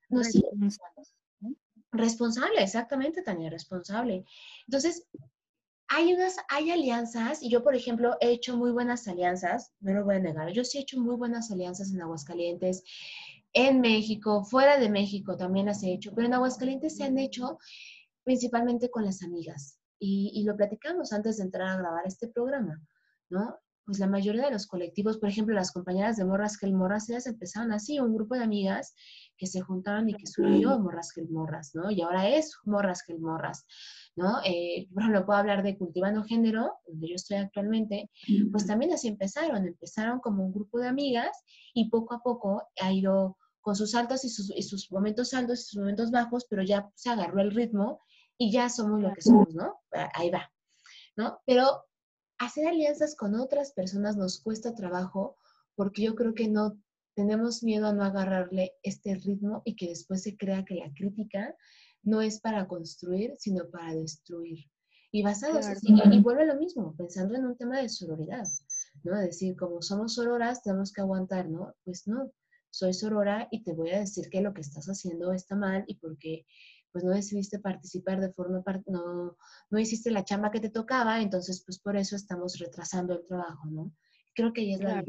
[0.10, 1.58] responsable.
[1.91, 4.23] responsable, exactamente, Tania, responsable.
[4.67, 5.06] Entonces,
[5.87, 10.05] hay unas, hay alianzas, y yo, por ejemplo, he hecho muy buenas alianzas, no lo
[10.05, 12.83] voy a negar, yo sí he hecho muy buenas alianzas en Aguascalientes,
[13.53, 17.59] en México, fuera de México también las he hecho, pero en Aguascalientes se han hecho
[18.23, 22.81] principalmente con las amigas, y, y lo platicamos antes de entrar a grabar este programa,
[23.29, 23.57] ¿no?
[23.85, 27.07] Pues la mayoría de los colectivos, por ejemplo, las compañeras de Morras que el Morras,
[27.07, 28.95] ellas empezaron así, un grupo de amigas
[29.37, 31.91] que se juntaron y que surgió Morras que el Morras, ¿no?
[31.91, 33.63] Y ahora es Morras que el Morras.
[34.15, 34.39] ¿No?
[34.45, 38.10] Eh, por ejemplo, puedo hablar de Cultivando Género, donde yo estoy actualmente,
[38.51, 42.93] pues también así empezaron, empezaron como un grupo de amigas y poco a poco ha
[42.93, 46.63] ido con sus altos y sus, y sus momentos altos y sus momentos bajos, pero
[46.63, 47.99] ya se agarró el ritmo
[48.38, 49.82] y ya somos lo que somos, ¿no?
[50.13, 50.51] Ahí va,
[51.15, 51.39] ¿no?
[51.45, 51.86] Pero
[52.38, 55.38] hacer alianzas con otras personas nos cuesta trabajo
[55.75, 56.78] porque yo creo que no
[57.15, 61.56] tenemos miedo a no agarrarle este ritmo y que después se crea que la crítica
[62.05, 64.59] no es para construir, sino para destruir.
[65.11, 68.43] Y basados y, vuelve lo mismo, pensando en un tema de sororidad,
[69.03, 69.17] ¿no?
[69.17, 71.73] Decir, como somos sororas, tenemos que aguantar, ¿no?
[71.85, 72.31] Pues no,
[72.69, 75.95] soy sorora y te voy a decir que lo que estás haciendo está mal y
[75.95, 76.45] porque
[76.91, 79.37] pues no decidiste participar de forma, no,
[79.69, 83.67] no hiciste la chamba que te tocaba, entonces pues por eso estamos retrasando el trabajo,
[83.69, 83.93] ¿no?
[84.33, 85.03] Creo que ahí es la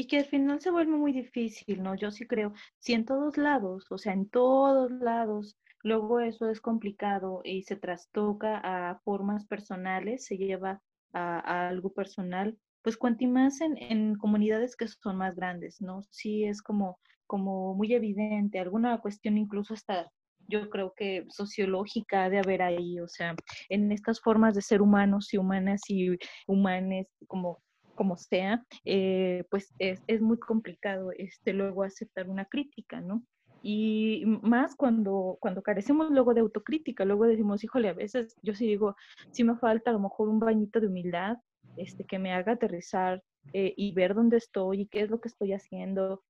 [0.00, 1.94] y que al final se vuelve muy difícil, ¿no?
[1.94, 6.62] Yo sí creo, si en todos lados, o sea, en todos lados, luego eso es
[6.62, 10.80] complicado y se trastoca a formas personales, se lleva
[11.12, 16.02] a, algo personal, pues cuanto más en, en, comunidades que son más grandes, ¿no?
[16.08, 20.10] Sí es como, como muy evidente, alguna cuestión incluso hasta
[20.48, 23.34] yo creo que sociológica de haber ahí, o sea,
[23.68, 27.62] en estas formas de ser humanos y humanas y humanes como
[28.00, 33.22] como sea, eh, pues es, es, muy complicado este, luego aceptar una crítica, ¿no?
[33.62, 38.66] Y más cuando, cuando carecemos luego de autocrítica, luego decimos, híjole, a veces yo sí
[38.66, 38.96] digo,
[39.32, 41.36] sí me falta a lo mejor un bañito de humildad,
[41.76, 43.22] este, que me haga aterrizar
[43.52, 46.24] eh, y ver dónde estoy y qué es lo que estoy haciendo,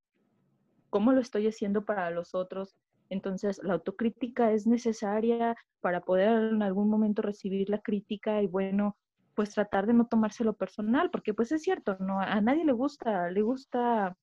[0.91, 2.75] cómo lo estoy haciendo para los otros.
[3.11, 8.97] Entonces, la autocrítica es necesaria para poder en algún momento recibir la crítica y bueno,
[9.41, 13.31] pues tratar de no tomárselo personal, porque pues es cierto, no a nadie le gusta,
[13.31, 14.15] le gusta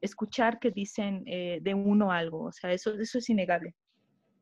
[0.00, 3.76] escuchar que dicen eh, de uno algo, o sea, eso, eso es innegable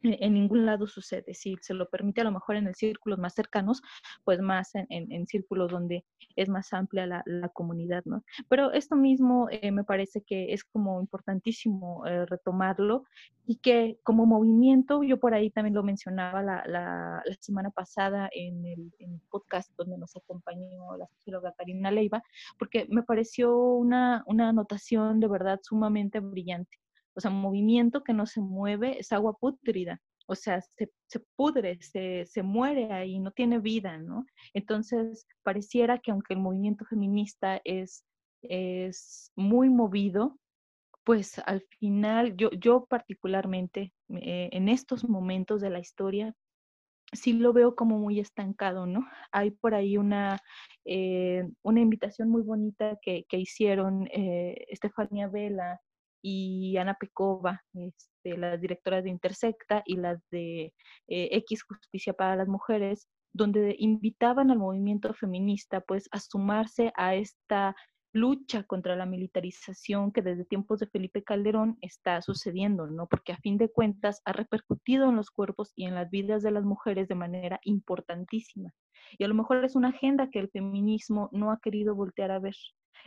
[0.02, 1.34] en ningún lado sucede.
[1.34, 3.82] Si se lo permite a lo mejor en el círculos más cercanos,
[4.24, 6.04] pues más en, en, círculos donde
[6.36, 8.24] es más amplia la, la comunidad, ¿no?
[8.48, 13.04] Pero esto mismo eh, me parece que es como importantísimo eh, retomarlo
[13.46, 18.28] y que como movimiento, yo por ahí también lo mencionaba la, la, la semana pasada
[18.32, 22.22] en el, en el, podcast donde nos acompañó la socióloga Karina Leiva,
[22.58, 26.82] porque me pareció una, una anotación de verdad sumamente brillante
[27.14, 31.78] o sea, movimiento que no se mueve es agua pútrida, o sea, se, se pudre,
[31.82, 34.24] se, se, muere ahí, no tiene vida, ¿no?
[34.54, 38.04] Entonces, pareciera que aunque el movimiento feminista es,
[38.42, 40.38] es muy movido,
[41.04, 46.34] pues al final, yo, yo particularmente, eh, en estos momentos de la historia,
[47.12, 49.06] sí lo veo como muy estancado, ¿no?
[49.32, 50.38] Hay por ahí una,
[50.84, 55.80] eh, una invitación muy bonita que, que hicieron eh, Estefanía Vela
[56.22, 60.72] y Ana Pecova, este, las directoras de Intersecta y las de
[61.08, 67.14] eh, X Justicia para las Mujeres, donde invitaban al movimiento feminista pues a sumarse a
[67.14, 67.74] esta
[68.14, 73.06] lucha contra la militarización que desde tiempos de Felipe Calderón está sucediendo, ¿no?
[73.06, 76.50] Porque a fin de cuentas ha repercutido en los cuerpos y en las vidas de
[76.50, 78.74] las mujeres de manera importantísima.
[79.18, 82.38] Y a lo mejor es una agenda que el feminismo no ha querido voltear a
[82.38, 82.54] ver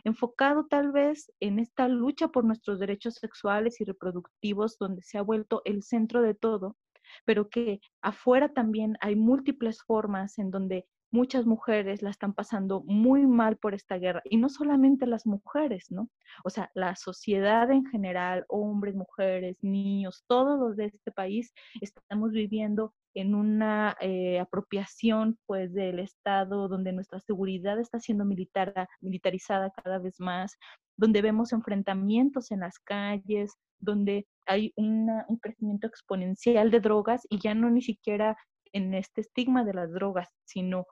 [0.03, 5.21] enfocado tal vez en esta lucha por nuestros derechos sexuales y reproductivos, donde se ha
[5.21, 6.77] vuelto el centro de todo,
[7.25, 13.25] pero que afuera también hay múltiples formas en donde muchas mujeres la están pasando muy
[13.25, 14.21] mal por esta guerra.
[14.25, 16.09] Y no solamente las mujeres, ¿no?
[16.43, 22.31] O sea, la sociedad en general, hombres, mujeres, niños, todos los de este país estamos
[22.31, 29.71] viviendo en una eh, apropiación pues del Estado donde nuestra seguridad está siendo militar, militarizada
[29.71, 30.57] cada vez más,
[30.97, 37.39] donde vemos enfrentamientos en las calles, donde hay una, un crecimiento exponencial de drogas y
[37.39, 38.35] ya no ni siquiera
[38.73, 40.85] en este estigma de las drogas, sino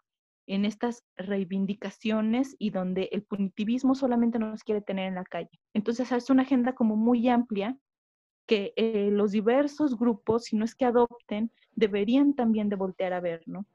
[0.47, 5.59] en estas reivindicaciones y donde el punitivismo solamente nos quiere tener en la calle.
[5.73, 7.77] Entonces es una agenda como muy amplia
[8.45, 13.21] que eh, los diversos grupos, si no es que adopten, deberían también de voltear a
[13.21, 13.65] ver, ¿no?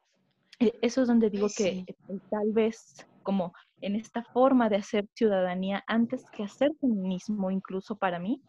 [0.61, 1.95] E, eso es donde digo que eh,
[2.31, 8.19] tal vez como en esta forma de hacer ciudadanía, antes que hacer feminismo, incluso para
[8.19, 8.43] mí,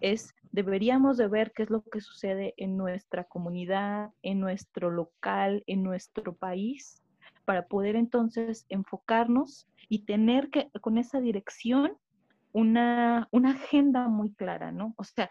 [0.00, 5.62] es deberíamos de ver qué es lo que sucede en nuestra comunidad, en nuestro local,
[5.66, 7.02] en nuestro país,
[7.46, 11.96] para poder entonces enfocarnos y tener que con esa dirección
[12.52, 14.94] una, una agenda muy clara, ¿no?
[14.96, 15.30] O sea,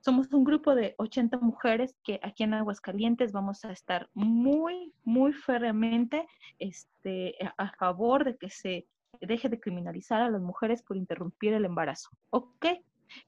[0.00, 5.32] somos un grupo de 80 mujeres que aquí en Aguascalientes vamos a estar muy, muy
[5.32, 6.26] férreamente
[6.58, 8.86] este, a favor de que se
[9.20, 12.10] deje de criminalizar a las mujeres por interrumpir el embarazo.
[12.30, 12.66] ¿Ok?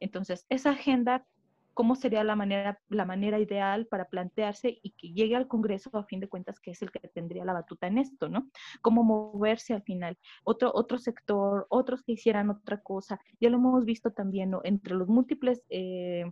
[0.01, 1.25] Entonces, esa agenda,
[1.75, 6.05] ¿cómo sería la manera, la manera ideal para plantearse y que llegue al Congreso a
[6.05, 8.49] fin de cuentas, que es el que tendría la batuta en esto, ¿no?
[8.81, 10.17] ¿Cómo moverse al final?
[10.45, 13.21] Otro, otro sector, otros que hicieran otra cosa.
[13.41, 14.61] Ya lo hemos visto también, ¿no?
[14.65, 15.63] Entre los múltiples...
[15.69, 16.25] Eh,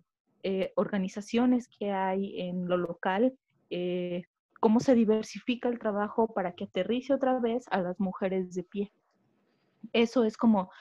[0.45, 3.32] eh, organizaciones que hay en lo local,
[3.70, 4.24] eh,
[4.59, 8.93] cómo se diversifica el trabajo para que aterrice otra vez a las mujeres de pie.
[9.93, 10.72] Eso es como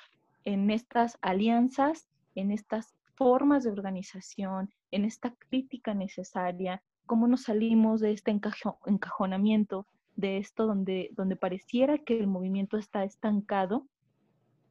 [0.46, 8.02] en estas alianzas, en estas formas de organización, en esta crítica necesaria, cómo nos salimos
[8.02, 13.86] de este encajonamiento, de esto donde, donde pareciera que el movimiento está estancado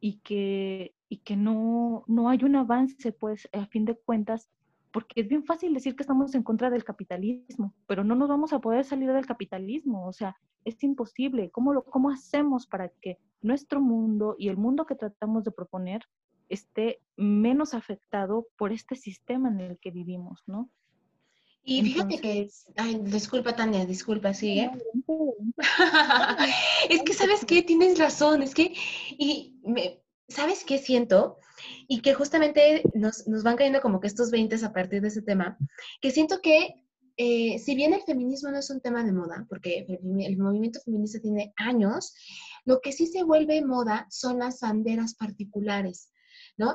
[0.00, 4.50] y que, y que no, no hay un avance, pues a fin de cuentas
[4.92, 8.52] porque es bien fácil decir que estamos en contra del capitalismo, pero no nos vamos
[8.52, 10.34] a poder salir del capitalismo, o sea,
[10.64, 11.52] es imposible.
[11.52, 16.02] ¿Cómo, lo, cómo hacemos para que nuestro mundo y el mundo que tratamos de proponer
[16.50, 20.70] esté menos afectado por este sistema en el que vivimos, ¿no?
[21.62, 24.70] Y fíjate que, ay, disculpa Tania, disculpa, sigue.
[26.88, 28.74] es que sabes qué, tienes razón, es que,
[29.10, 31.38] y me, ¿sabes qué siento?
[31.86, 35.22] Y que justamente nos, nos, van cayendo como que estos 20 a partir de ese
[35.22, 35.58] tema,
[36.00, 36.86] que siento que
[37.16, 40.80] eh, si bien el feminismo no es un tema de moda, porque el, el, movimiento
[40.80, 42.14] feminista tiene años,
[42.64, 46.10] lo que sí se vuelve moda son las banderas particulares,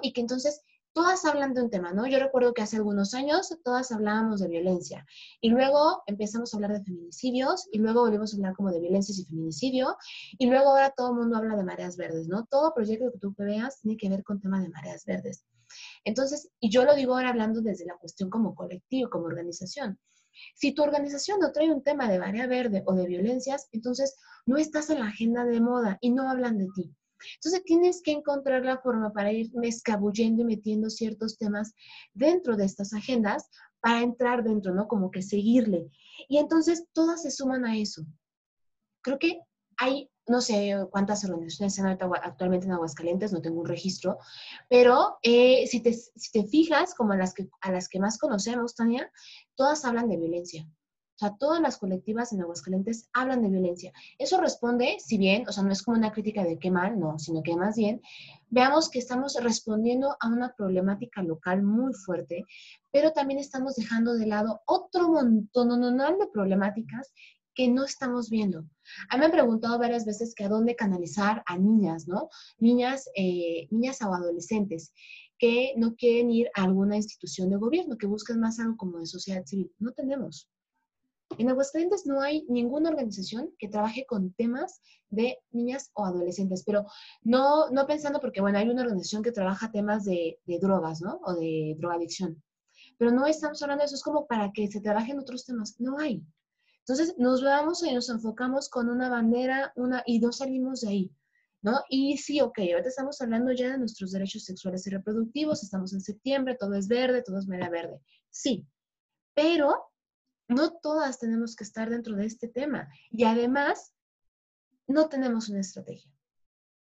[0.01, 0.61] Y que entonces
[0.95, 2.07] todas hablan de un tema, ¿no?
[2.07, 5.05] Yo recuerdo que hace algunos años todas hablábamos de violencia
[5.41, 9.19] y luego empezamos a hablar de feminicidios y luego volvimos a hablar como de violencias
[9.19, 9.97] y feminicidio
[10.38, 12.45] y luego ahora todo el mundo habla de mareas verdes, ¿no?
[12.45, 15.43] Todo proyecto que tú veas tiene que ver con tema de mareas verdes.
[16.05, 19.99] Entonces, y yo lo digo ahora hablando desde la cuestión como colectivo, como organización.
[20.55, 24.15] Si tu organización no trae un tema de marea verde o de violencias, entonces
[24.45, 26.95] no estás en la agenda de moda y no hablan de ti.
[27.36, 31.74] Entonces tienes que encontrar la forma para ir escabullendo y metiendo ciertos temas
[32.13, 33.49] dentro de estas agendas
[33.80, 34.88] para entrar dentro, ¿no?
[34.88, 35.89] Como que seguirle.
[36.28, 38.03] Y entonces todas se suman a eso.
[39.01, 39.39] Creo que
[39.78, 44.18] hay, no sé cuántas organizaciones están actualmente en Aguascalientes, no tengo un registro,
[44.70, 48.18] pero eh, si, te, si te fijas, como a las, que, a las que más
[48.18, 49.11] conocemos, Tania,
[49.55, 50.68] todas hablan de violencia.
[51.16, 53.93] O sea, todas las colectivas en Aguascalientes hablan de violencia.
[54.18, 57.18] Eso responde, si bien, o sea, no es como una crítica de qué mal, no,
[57.20, 58.01] sino que más bien
[58.49, 62.45] veamos que estamos respondiendo a una problemática local muy fuerte,
[62.91, 65.82] pero también estamos dejando de lado otro montón
[66.20, 67.13] de problemáticas
[67.53, 68.66] que no estamos viendo.
[69.09, 72.30] A mí me han preguntado varias veces que a dónde canalizar a niñas, ¿no?
[72.59, 74.91] Niñas, eh, niñas o adolescentes
[75.38, 79.05] que no quieren ir a alguna institución de gobierno, que buscan más algo como de
[79.05, 79.72] sociedad civil.
[79.80, 80.49] No tenemos.
[81.38, 86.86] En Aguascalientes no hay ninguna organización que trabaje con temas de niñas o adolescentes, pero
[87.21, 91.19] no, no pensando porque, bueno, hay una organización que trabaja temas de, de drogas, ¿no?
[91.25, 92.41] O de drogadicción.
[92.97, 95.79] Pero no estamos hablando de eso, es como para que se trabajen otros temas.
[95.79, 96.23] No hay.
[96.79, 101.11] Entonces nos vamos y nos enfocamos con una bandera una, y no salimos de ahí.
[101.61, 101.81] ¿No?
[101.89, 106.01] Y sí, ok, ahorita estamos hablando ya de nuestros derechos sexuales y reproductivos, estamos en
[106.01, 107.99] septiembre, todo es verde, todo es mera verde.
[108.29, 108.67] Sí,
[109.33, 109.73] pero
[110.47, 113.93] no todas tenemos que estar dentro de este tema y además
[114.87, 116.14] no tenemos una estrategia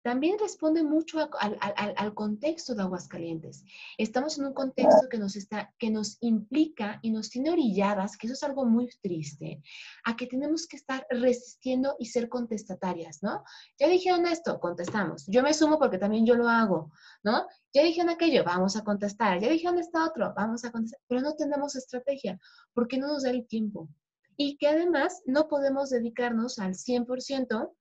[0.02, 3.64] también responde mucho al, contexto de Aguascalientes.
[3.98, 8.26] Estamos en un contexto que nos, está, que nos implica y nos tiene orilladas, que
[8.26, 9.62] eso es algo muy triste,
[10.04, 13.44] a que tenemos que estar resistiendo y ser contestatarias, ¿no?
[13.78, 15.26] Ya dijeron esto, contestamos.
[15.26, 16.90] Yo me sumo porque también yo lo hago,
[17.22, 17.46] ¿no?
[17.74, 19.40] Ya dijeron aquello, vamos a contestar.
[19.40, 21.00] Ya dijeron esto otro, vamos a contestar.
[21.08, 22.40] Pero no tenemos estrategia
[22.72, 23.88] porque no nos da el tiempo.
[24.36, 27.74] Y que además no podemos dedicarnos al 100%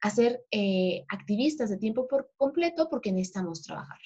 [0.00, 3.98] a ser eh, activistas de tiempo por completo porque necesitamos trabajar.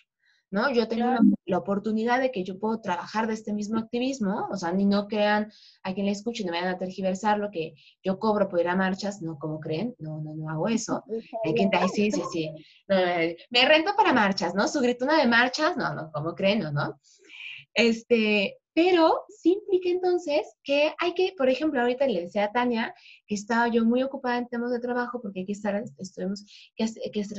[0.54, 0.70] ¿no?
[0.70, 1.06] Yo tengo
[1.46, 5.08] la, oportunidad de que yo puedo trabajar de este mismo activismo, o sea, ni no
[5.08, 5.50] crean
[5.82, 7.74] a quien le escuche, no me vayan a tergiversar lo que
[8.04, 11.02] yo cobro por ir a marchas, no, como creen, no, no, no hago eso.
[11.44, 12.50] Hay quien sí, sí, sí,
[12.88, 14.68] me rento para marchas, ¿no?
[14.68, 17.00] Su gritona de marchas, no, no, como creen, no, no.
[17.74, 22.94] Este, pero sí implica entonces que hay que, por ejemplo, ahorita le decía a Tania
[23.26, 26.44] que estaba yo muy ocupada en temas de trabajo porque hay que estar, estuvimos,
[26.76, 27.34] que que es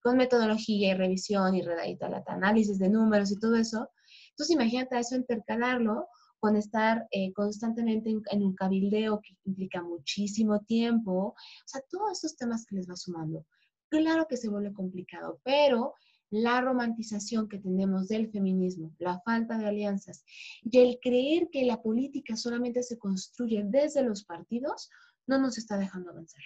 [0.00, 3.90] con metodología y revisión y, y tal, análisis de números y todo eso.
[4.30, 10.60] Entonces imagínate eso intercalarlo con estar eh, constantemente en, en, un cabildeo que implica muchísimo
[10.60, 11.12] tiempo.
[11.28, 11.34] O
[11.66, 13.44] sea, todos estos temas que les va sumando.
[13.88, 15.94] Claro que se vuelve complicado, pero
[16.30, 20.24] la romantización que tenemos del feminismo, la falta de alianzas
[20.62, 24.90] y el creer que la política solamente se construye desde los partidos,
[25.26, 26.42] no nos está dejando avanzar.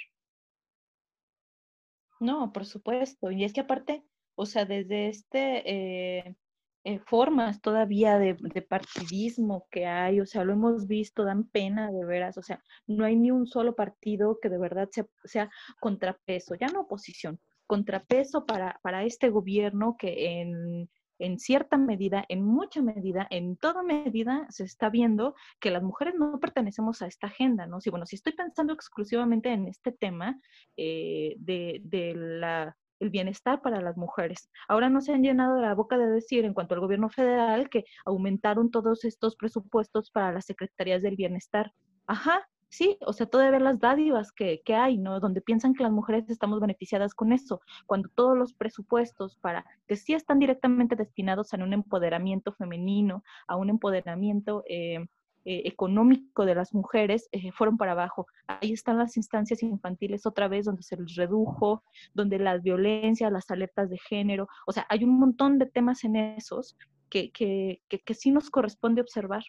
[2.21, 3.31] No, por supuesto.
[3.31, 4.05] Y es que aparte,
[4.35, 6.37] o sea, desde este eh,
[6.85, 12.07] eh, formas todavía de, partidismo que hay, o sea, lo hemos visto, dan pena de
[12.07, 16.55] veras, o sea, no hay ni un solo partido que de verdad sea, sea contrapeso,
[16.55, 17.39] ya no oposición,
[17.71, 20.91] contrapeso para, para este gobierno que en,
[21.21, 26.15] en cierta medida, en mucha medida, en toda medida, se está viendo que las mujeres
[26.19, 27.81] no pertenecemos a esta agenda, ¿no?
[27.81, 30.41] Si, bueno, si estoy pensando exclusivamente en este tema
[30.77, 34.51] eh, de, de la el bienestar para las mujeres.
[34.69, 37.85] Ahora no se han llenado la boca de decir en cuanto al gobierno federal que
[38.05, 41.73] aumentaron todos estos presupuestos para las secretarías del bienestar.
[42.07, 45.21] Ajá, sí, o sea, todavía las dádivas que, que, hay, ¿no?
[45.21, 49.97] Donde piensan que las mujeres estamos beneficiadas con eso, cuando todos los presupuestos para que
[49.97, 55.07] sí están directamente destinados a un empoderamiento femenino, a un empoderamiento eh,
[55.47, 58.27] eh, económico de las mujeres, eh, fueron para abajo.
[58.47, 63.51] Ahí están las instancias infantiles otra vez, donde se les redujo, donde las violencias, las
[63.51, 66.77] alertas de género, o sea, hay un montón de temas en esos
[67.09, 69.43] que, que, que, que sí nos corresponde observar.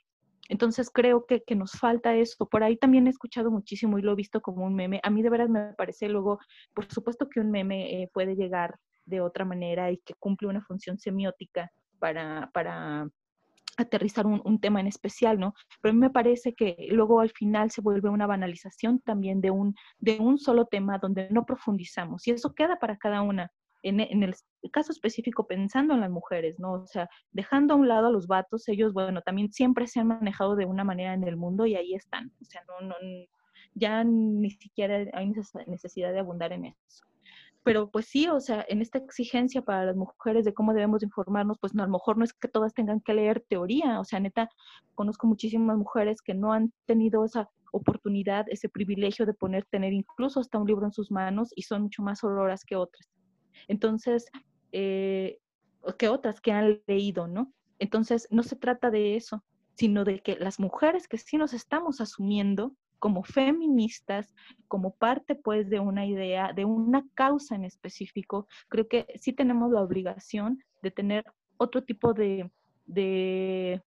[0.50, 2.48] Entonces creo que, que, nos falta eso.
[2.48, 5.00] Por ahí también he escuchado muchísimo y lo he visto como un meme.
[5.04, 6.40] A mí de veras me parece luego,
[6.74, 10.62] por supuesto que un meme eh, puede llegar de otra manera y que cumple una
[10.62, 13.08] función semiótica para, para
[13.78, 15.54] aterrizar un, un, tema en especial, ¿no?
[15.82, 19.52] Pero a mí me parece que luego al final se vuelve una banalización también de
[19.52, 23.52] un, de un solo tema donde no profundizamos y eso queda para cada una
[23.84, 24.36] en, en, el
[24.72, 26.74] caso específico pensando en las mujeres, ¿no?
[26.74, 30.08] O sea, dejando a un lado a los vatos, ellos, bueno, también siempre se han
[30.08, 32.32] manejado de una manera en el mundo y ahí están.
[32.42, 32.96] O sea, no, no,
[33.74, 35.32] ya ni siquiera hay
[35.68, 37.06] necesidad de abundar en eso
[37.64, 41.60] pero pues sí, o sea, en esta exigencia para las mujeres de cómo debemos informarnos,
[41.60, 44.20] pues no, a lo mejor no es que todas tengan que leer teoría, o sea,
[44.20, 44.50] neta,
[44.96, 50.40] conozco muchísimas mujeres que no han tenido esa oportunidad, ese privilegio de poner, tener incluso
[50.40, 53.11] hasta un libro en sus manos y son mucho más auroras que otras.
[53.68, 54.26] Entonces,
[54.72, 55.40] eh,
[55.98, 57.54] que otras que han leído, ¿no?
[57.80, 59.44] Entonces, no se trata de eso,
[59.74, 64.36] sino de que las mujeres que sí nos estamos asumiendo, como feministas,
[64.68, 69.72] como parte pues de una idea, de una causa en específico, creo que sí tenemos
[69.72, 71.26] la obligación de tener
[71.58, 72.52] otro tipo de,
[72.86, 73.82] de,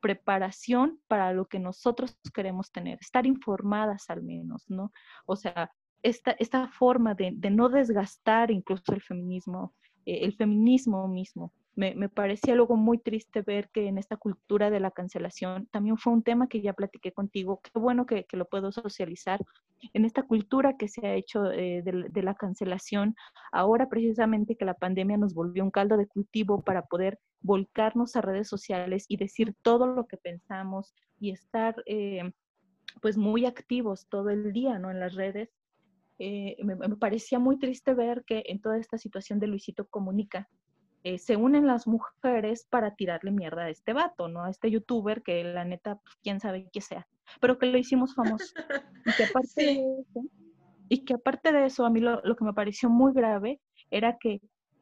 [0.00, 4.92] preparación para lo que nosotros queremos tener, estar informadas al menos, ¿no?
[5.26, 5.72] O sea,
[6.02, 9.74] esta, esta forma de, de no desgastar incluso el feminismo,
[10.06, 14.68] eh, el feminismo mismo, me, me, parecía algo muy triste ver que en esta cultura
[14.68, 18.36] de la cancelación, también fue un tema que ya platiqué contigo, qué bueno que, que
[18.36, 19.40] lo puedo socializar,
[19.92, 23.14] en esta cultura que se ha hecho eh, de, de, la cancelación,
[23.52, 28.22] ahora precisamente que la pandemia nos volvió un caldo de cultivo para poder volcarnos a
[28.22, 32.32] redes sociales y decir todo lo que pensamos y estar eh,
[33.00, 34.90] pues muy activos todo el día, ¿no?
[34.90, 35.50] En las redes.
[36.18, 40.48] Eh, me, me, parecía muy triste ver que en toda esta situación de Luisito Comunica,
[41.04, 44.42] eh, se unen las mujeres para tirarle mierda a este vato, ¿no?
[44.42, 47.06] A este youtuber que la neta, pues, quién sabe qué sea,
[47.40, 48.52] pero que lo hicimos famoso.
[49.06, 50.24] Y que aparte, de, eso,
[50.88, 53.60] y que aparte de eso, a mí lo, lo, que me pareció muy grave
[53.90, 54.40] era que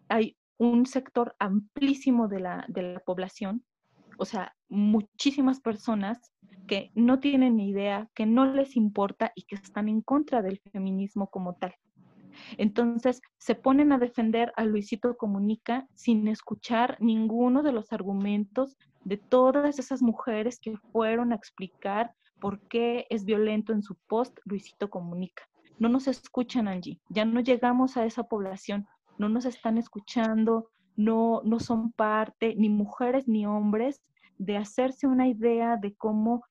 [0.08, 3.62] hay un sector amplísimo de la, de la población,
[4.16, 6.32] o sea, muchísimas personas
[6.66, 10.60] que no tienen ni idea, que no les importa y que están en contra del
[10.72, 11.74] feminismo como tal.
[12.58, 19.16] Entonces, se ponen a defender a Luisito Comunica sin escuchar ninguno de los argumentos de
[19.16, 24.90] todas esas mujeres que fueron a explicar por qué es violento en su post Luisito
[24.90, 25.44] Comunica.
[25.78, 28.86] No nos escuchan, allí, Ya no llegamos a esa población.
[29.18, 34.02] No nos están escuchando, no, no son parte, ni mujeres ni hombres,
[34.38, 36.44] de hacerse una idea de cómo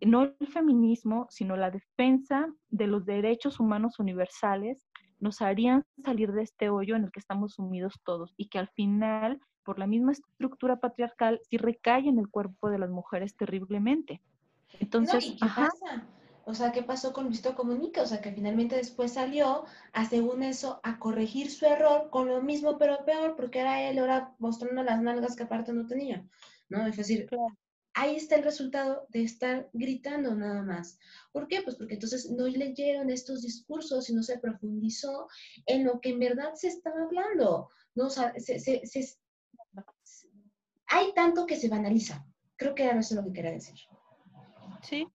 [0.00, 4.86] no el feminismo, sino la defensa de los derechos humanos universales
[5.20, 8.68] nos harían salir de este hoyo en el que estamos sumidos todos y que al
[8.68, 14.20] final, por la misma estructura patriarcal, sí recae en el cuerpo de las mujeres terriblemente.
[14.80, 16.06] Entonces, no, ¿y qué pasa?
[16.46, 18.02] O sea, ¿qué pasó con Luisito Comunica?
[18.02, 22.42] O sea, que finalmente después salió a, según eso, a corregir su error con lo
[22.42, 26.26] mismo, pero peor, porque era él ahora mostrando las nalgas que aparte no tenía,
[26.68, 26.86] ¿no?
[26.86, 27.56] Es decir, claro
[27.94, 30.98] ahí está el resultado de estar gritando nada más.
[31.32, 31.62] ¿Por qué?
[31.62, 35.28] Pues porque entonces no leyeron estos discursos y no se profundizó
[35.66, 37.70] en lo que en verdad se estaba hablando.
[37.94, 38.06] ¿no?
[38.06, 38.34] O sea,
[40.86, 42.26] hay tanto que se banaliza.
[42.56, 43.76] Creo que era eso lo que quería decir.
[44.82, 45.06] Sí,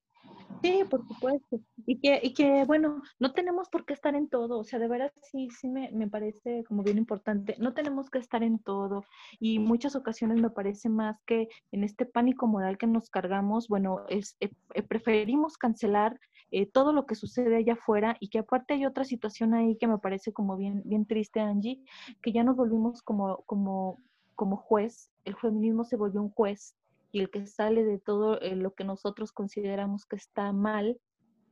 [0.61, 1.59] Sí, por supuesto.
[1.85, 4.59] Y que, y que, bueno, no tenemos por qué estar en todo.
[4.59, 7.55] O sea, de verdad sí, sí me, me parece como bien importante.
[7.59, 9.05] No tenemos que estar en todo.
[9.39, 14.05] Y muchas ocasiones me parece más que en este pánico moral que nos cargamos, bueno,
[14.09, 16.19] es, eh, eh, preferimos cancelar
[16.51, 19.87] eh, todo lo que sucede allá afuera y que aparte hay otra situación ahí que
[19.87, 21.83] me parece como bien, bien triste, Angie,
[22.21, 23.97] que ya nos volvimos como, como,
[24.35, 25.11] como juez.
[25.25, 26.75] El feminismo se volvió un juez
[27.11, 30.99] y el que sale de todo eh, lo que nosotros consideramos que está mal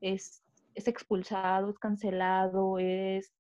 [0.02, 0.44] es,
[0.76, 3.32] es expulsado, es cancelado, es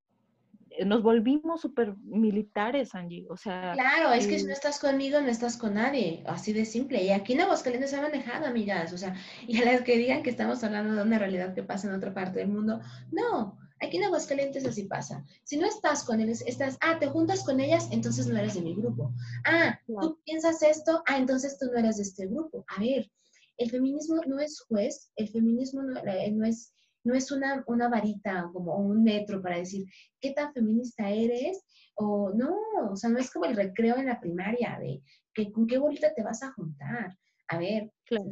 [0.72, 3.26] eh, nos volvimos súper militares, Angie.
[3.30, 3.74] O sea.
[3.74, 6.24] Claro, es que si no estás conmigo, no estás con nadie.
[6.28, 7.04] Así de simple.
[7.04, 8.94] Y aquí en Aguascalientes se ha manejado, amigas.
[8.94, 9.16] O sea,
[9.48, 12.14] y a las que digan que estamos hablando de una realidad que pasa en otra
[12.14, 12.80] parte del mundo,
[13.12, 13.58] no.
[13.80, 15.26] Aquí en Aguascalientes así pasa.
[15.44, 18.62] Si no estás con ellos, estás, ah, te juntas con ellas, entonces no eres de
[18.62, 19.14] mi grupo.
[19.46, 22.66] Ah, tú piensas esto, ah, entonces tú no eres de este grupo.
[22.76, 23.12] A ver,
[23.58, 26.74] el feminismo no es juez, el feminismo no, eh, no es,
[27.04, 29.86] no es una, una varita como un metro para decir
[30.20, 31.64] qué tan feminista eres
[31.96, 32.56] o no,
[32.92, 35.02] o sea, no es como el recreo en la primaria de
[35.34, 37.18] que con qué bolita te vas a juntar.
[37.48, 38.32] A ver, claro.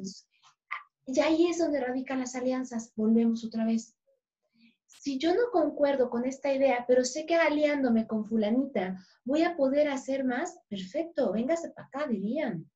[1.08, 2.92] ya ahí es donde radican las alianzas.
[2.96, 3.96] Volvemos otra vez
[5.00, 9.56] si yo no concuerdo con esta idea, pero sé que aliándome con fulanita voy a
[9.56, 12.70] poder hacer más, perfecto, véngase para acá, dirían,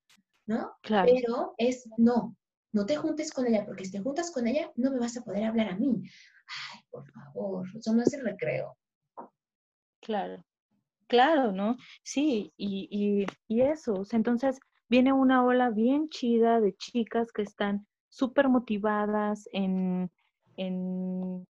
[0.46, 0.74] ¿no?
[0.82, 1.12] Claro.
[1.14, 2.36] Pero es no,
[2.72, 5.24] no te juntes con ella, porque si te juntas con ella, no me vas a
[5.24, 6.02] poder hablar a mí.
[6.74, 8.78] Ay, por favor, eso no es el recreo.
[10.02, 10.44] Claro,
[11.08, 11.78] claro, ¿no?
[12.04, 17.86] Sí, y, y, y eso, entonces viene una ola bien chida de chicas que están
[18.10, 20.12] súper motivadas en,
[20.58, 21.48] en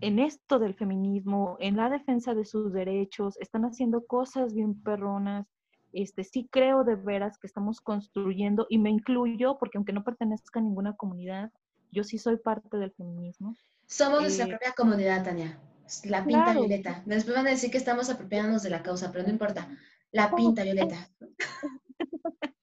[0.00, 5.46] en esto del feminismo, en la defensa de sus derechos, están haciendo cosas bien perronas.
[5.92, 10.60] Este, sí creo de veras que estamos construyendo, y me incluyo, porque aunque no pertenezca
[10.60, 11.50] a ninguna comunidad,
[11.90, 13.56] yo sí soy parte del feminismo.
[13.86, 15.58] Somos nuestra eh, propia comunidad, Tania.
[16.04, 17.02] La pinta violeta.
[17.06, 19.68] Después van a decir que estamos apropiándonos de la causa, pero no importa.
[20.12, 21.08] La pinta violeta.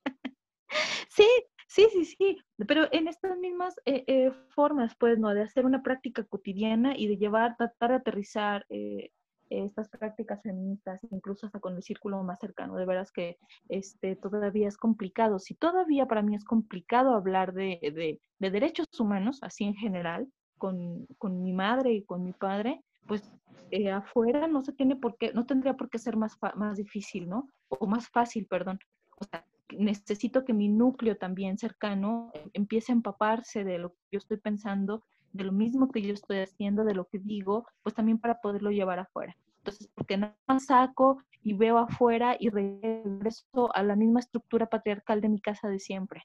[1.16, 1.28] Sí,
[1.76, 5.34] sí, sí, sí, pero en estas mismas eh, eh, formas, pues, ¿no?
[5.34, 9.12] De hacer una práctica cotidiana y de llevar, tratar de aterrizar eh,
[9.50, 12.76] estas prácticas feministas, incluso hasta con el círculo más cercano.
[12.78, 15.38] De veras que este, todavía es complicado.
[15.38, 20.28] Si todavía para mí es complicado hablar de, de, de derechos humanos, así en general,
[20.58, 23.30] con, con, mi madre y con mi padre, pues
[23.94, 27.50] afuera no se tiene por qué, no tendría por qué ser más, más difícil, ¿no?
[27.68, 28.80] O más fácil, perdón.
[29.18, 29.46] O sea,
[29.78, 35.04] necesito que mi núcleo también cercano empiece a empaparse de lo que yo estoy pensando,
[35.34, 38.72] de lo mismo que yo estoy haciendo, de lo que digo, pues también para poderlo
[38.72, 39.36] llevar afuera.
[39.58, 45.30] Entonces, porque no saco y veo afuera y regreso a la misma estructura patriarcal de
[45.30, 46.24] mi casa de siempre.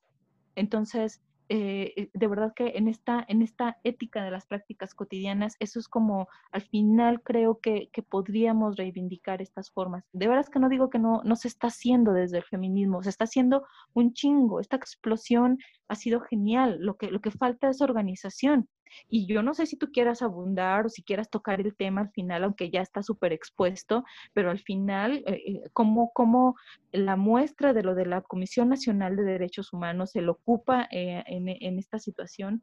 [0.54, 1.22] Entonces,
[1.52, 5.80] eh, eh, de verdad que en esta, en esta ética de las prácticas cotidianas, eso
[5.80, 10.04] es como al final creo que, que, podríamos reivindicar estas formas.
[10.12, 13.08] De verdad que no digo que no, no se está haciendo desde el feminismo, se
[13.08, 14.60] está haciendo un chingo.
[14.60, 16.78] Esta explosión ha sido genial.
[16.78, 18.68] Lo que, lo que falta es organización.
[19.08, 22.10] Y yo no sé si tú quieras abundar o si quieras tocar el tema al
[22.10, 26.56] final, aunque ya está súper expuesto, pero al final, eh, eh ¿cómo,
[26.92, 31.22] la muestra de lo de la Comisión Nacional de Derechos Humanos se lo ocupa eh,
[31.26, 32.62] en, en, esta situación?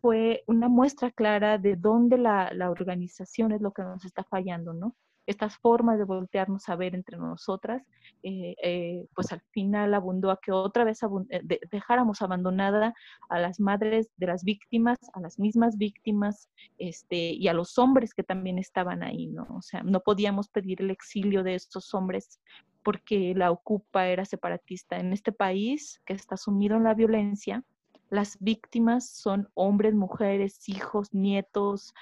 [0.00, 4.72] Fue una muestra clara de dónde la, la organización es lo que nos está fallando,
[4.72, 4.94] ¿no?
[5.26, 7.82] Estas formas de voltearnos a ver entre nosotras,
[8.22, 11.00] eh, eh, pues al final abundó a que otra vez
[11.30, 12.94] eh, dejáramos abandonada
[13.28, 16.48] a las madres de las víctimas, a las mismas víctimas,
[16.78, 19.46] este, y a los hombres que también estaban ahí, ¿no?
[19.56, 22.40] O sea, no podíamos pedir el exilio de estos hombres
[22.82, 24.98] porque la ocupa era separatista.
[24.98, 27.64] En este país que está sumido en la violencia,
[28.10, 31.94] las víctimas son hombres, mujeres, hijos, nietos,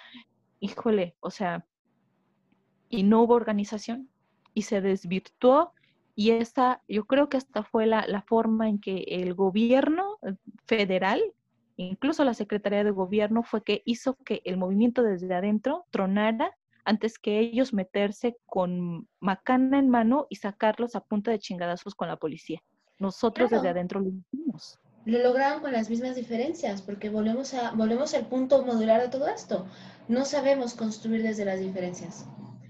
[0.61, 1.64] híjole, o sea,
[2.95, 4.09] y no hubo organización
[4.55, 5.73] y se desvirtuó
[6.17, 10.19] y esta, yo creo que esta fue la, la forma en que el gobierno
[10.67, 11.21] federal,
[11.77, 17.19] incluso la Secretaría de Gobierno, fue que hizo que el movimiento desde adentro tronara antes
[17.19, 22.17] que ellos meterse con macana en mano y sacarlos a punta de chingadazos con la
[22.17, 22.63] policía.
[22.99, 24.79] Nosotros desde adentro lo hicimos.
[25.05, 29.27] Lo lograron con las mismas diferencias, porque volvemos, a, volvemos al punto modular de todo
[29.27, 29.67] esto.
[30.09, 32.27] No sabemos construir desde las diferencias.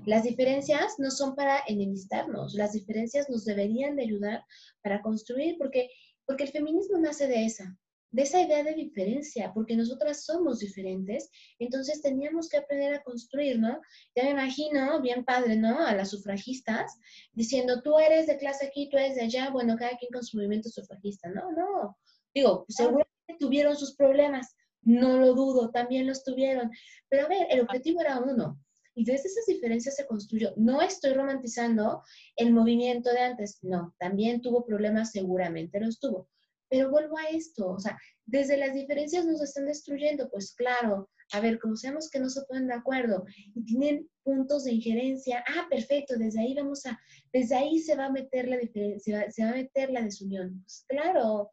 [0.06, 4.44] Las diferencias no son para enemistarnos, las diferencias nos deberían de ayudar
[4.82, 5.88] para construir, porque,
[6.26, 7.78] porque el feminismo nace de esa,
[8.14, 13.58] de esa idea de diferencia, porque nosotras somos diferentes, entonces teníamos que aprender a construir,
[13.58, 13.80] ¿no?
[14.14, 15.84] Ya me imagino, bien padre, ¿no?
[15.84, 16.96] A las sufragistas
[17.32, 20.36] diciendo, tú eres de clase aquí, tú eres de allá, bueno, cada quien con su
[20.36, 21.98] movimiento sufragista, no, no.
[22.32, 23.08] Digo, seguramente
[23.40, 26.70] tuvieron sus problemas, no lo dudo, también los tuvieron,
[27.08, 28.60] pero a ver, el objetivo era uno,
[28.94, 30.52] y desde esas diferencias se construyó.
[30.56, 32.02] No estoy romantizando
[32.36, 36.28] el movimiento de antes, no, también tuvo problemas, seguramente los tuvo.
[36.68, 41.40] Pero vuelvo a esto, o sea, desde las diferencias nos están destruyendo, pues claro, a
[41.40, 43.24] ver, como sabemos que no se ponen de acuerdo
[43.54, 46.98] y tienen puntos de injerencia, ah, perfecto, desde ahí vamos a,
[47.32, 50.62] desde ahí se va a meter la diferencia, se va a meter la desunión.
[50.62, 51.52] Pues claro,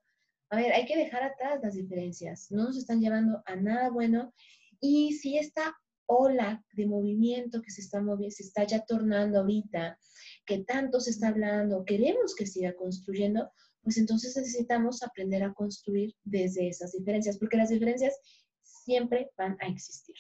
[0.50, 4.34] a ver, hay que dejar atrás las diferencias, no nos están llevando a nada bueno.
[4.80, 5.76] Y si esta
[6.12, 9.97] ola de movimiento que se está moviendo, se está ya tornando ahorita,
[10.45, 13.49] que tanto se está hablando, queremos que siga construyendo,
[13.82, 18.20] pues entonces necesitamos aprender a construir desde esas diferencias, porque las diferencias
[18.62, 20.16] siempre van a existir.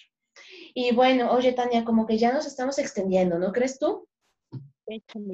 [0.73, 4.07] Y bueno, oye Tania, como que ya nos estamos extendiendo, ¿no crees tú?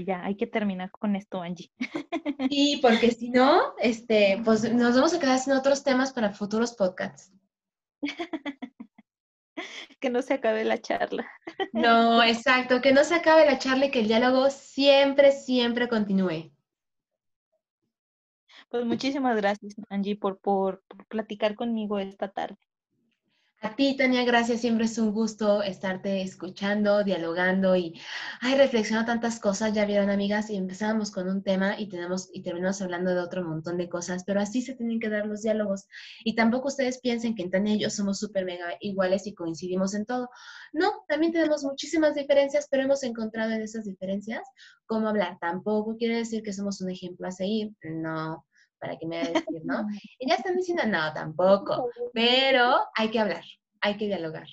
[0.05, 1.71] ya, hay que terminar con esto, Angie.
[2.49, 6.73] Y porque si no, este, pues nos vamos a quedar sin otros temas para futuros
[6.73, 7.31] podcasts.
[9.99, 11.29] que no se acabe la charla.
[11.73, 16.51] No, exacto, que no se acabe la charla y que el diálogo siempre, siempre continúe.
[18.69, 22.57] Pues muchísimas gracias, Angie, por, por platicar conmigo esta tarde.
[23.61, 24.61] A ti, Tania, gracias.
[24.61, 27.99] Siempre es un gusto estarte escuchando, dialogando y,
[28.39, 29.73] ay, reflexionando tantas cosas.
[29.73, 33.43] Ya vieron, amigas, y empezábamos con un tema y tenemos y terminamos hablando de otro
[33.43, 35.87] montón de cosas, pero así se tienen que dar los diálogos.
[36.23, 39.95] Y tampoco ustedes piensen que en Tania y yo somos súper mega iguales y coincidimos
[39.95, 40.29] en todo.
[40.71, 44.47] No, también tenemos muchísimas diferencias, pero hemos encontrado en esas diferencias
[44.85, 45.37] cómo hablar.
[45.41, 47.71] Tampoco quiere decir que somos un ejemplo a seguir.
[47.81, 48.45] No,
[48.80, 49.88] para que me a decir, ¿no?
[50.19, 53.43] Y ya están diciendo, no, tampoco, pero hay que hablar,
[53.82, 54.47] hay que dialogar.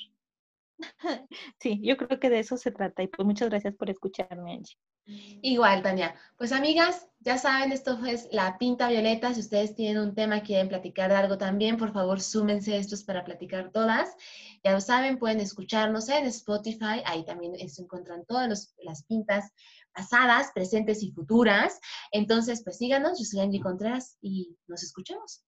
[1.61, 4.77] Sí, yo creo que de eso se trata y pues muchas gracias por escucharme, Angie.
[5.07, 6.15] Igual, Tania.
[6.39, 9.35] Pues amigas, ya saben, esto es la Pinta Violeta.
[9.35, 13.23] Si ustedes tienen un tema, quieren platicar de algo también, por favor, súmense estos para
[13.23, 14.17] platicar todas.
[14.63, 17.03] Ya lo saben, pueden escucharnos en Spotify.
[17.05, 19.53] Ahí también se encuentran todas las pintas
[19.95, 21.81] pasadas, presentes y futuras.
[22.13, 23.19] Entonces, pues síganos.
[23.19, 25.45] Yo soy Angie Contreras y nos escuchamos.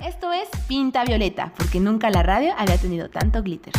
[0.04, 3.72] Esto es Pinta Violeta, porque nunca la radio había tenido tanto glitter.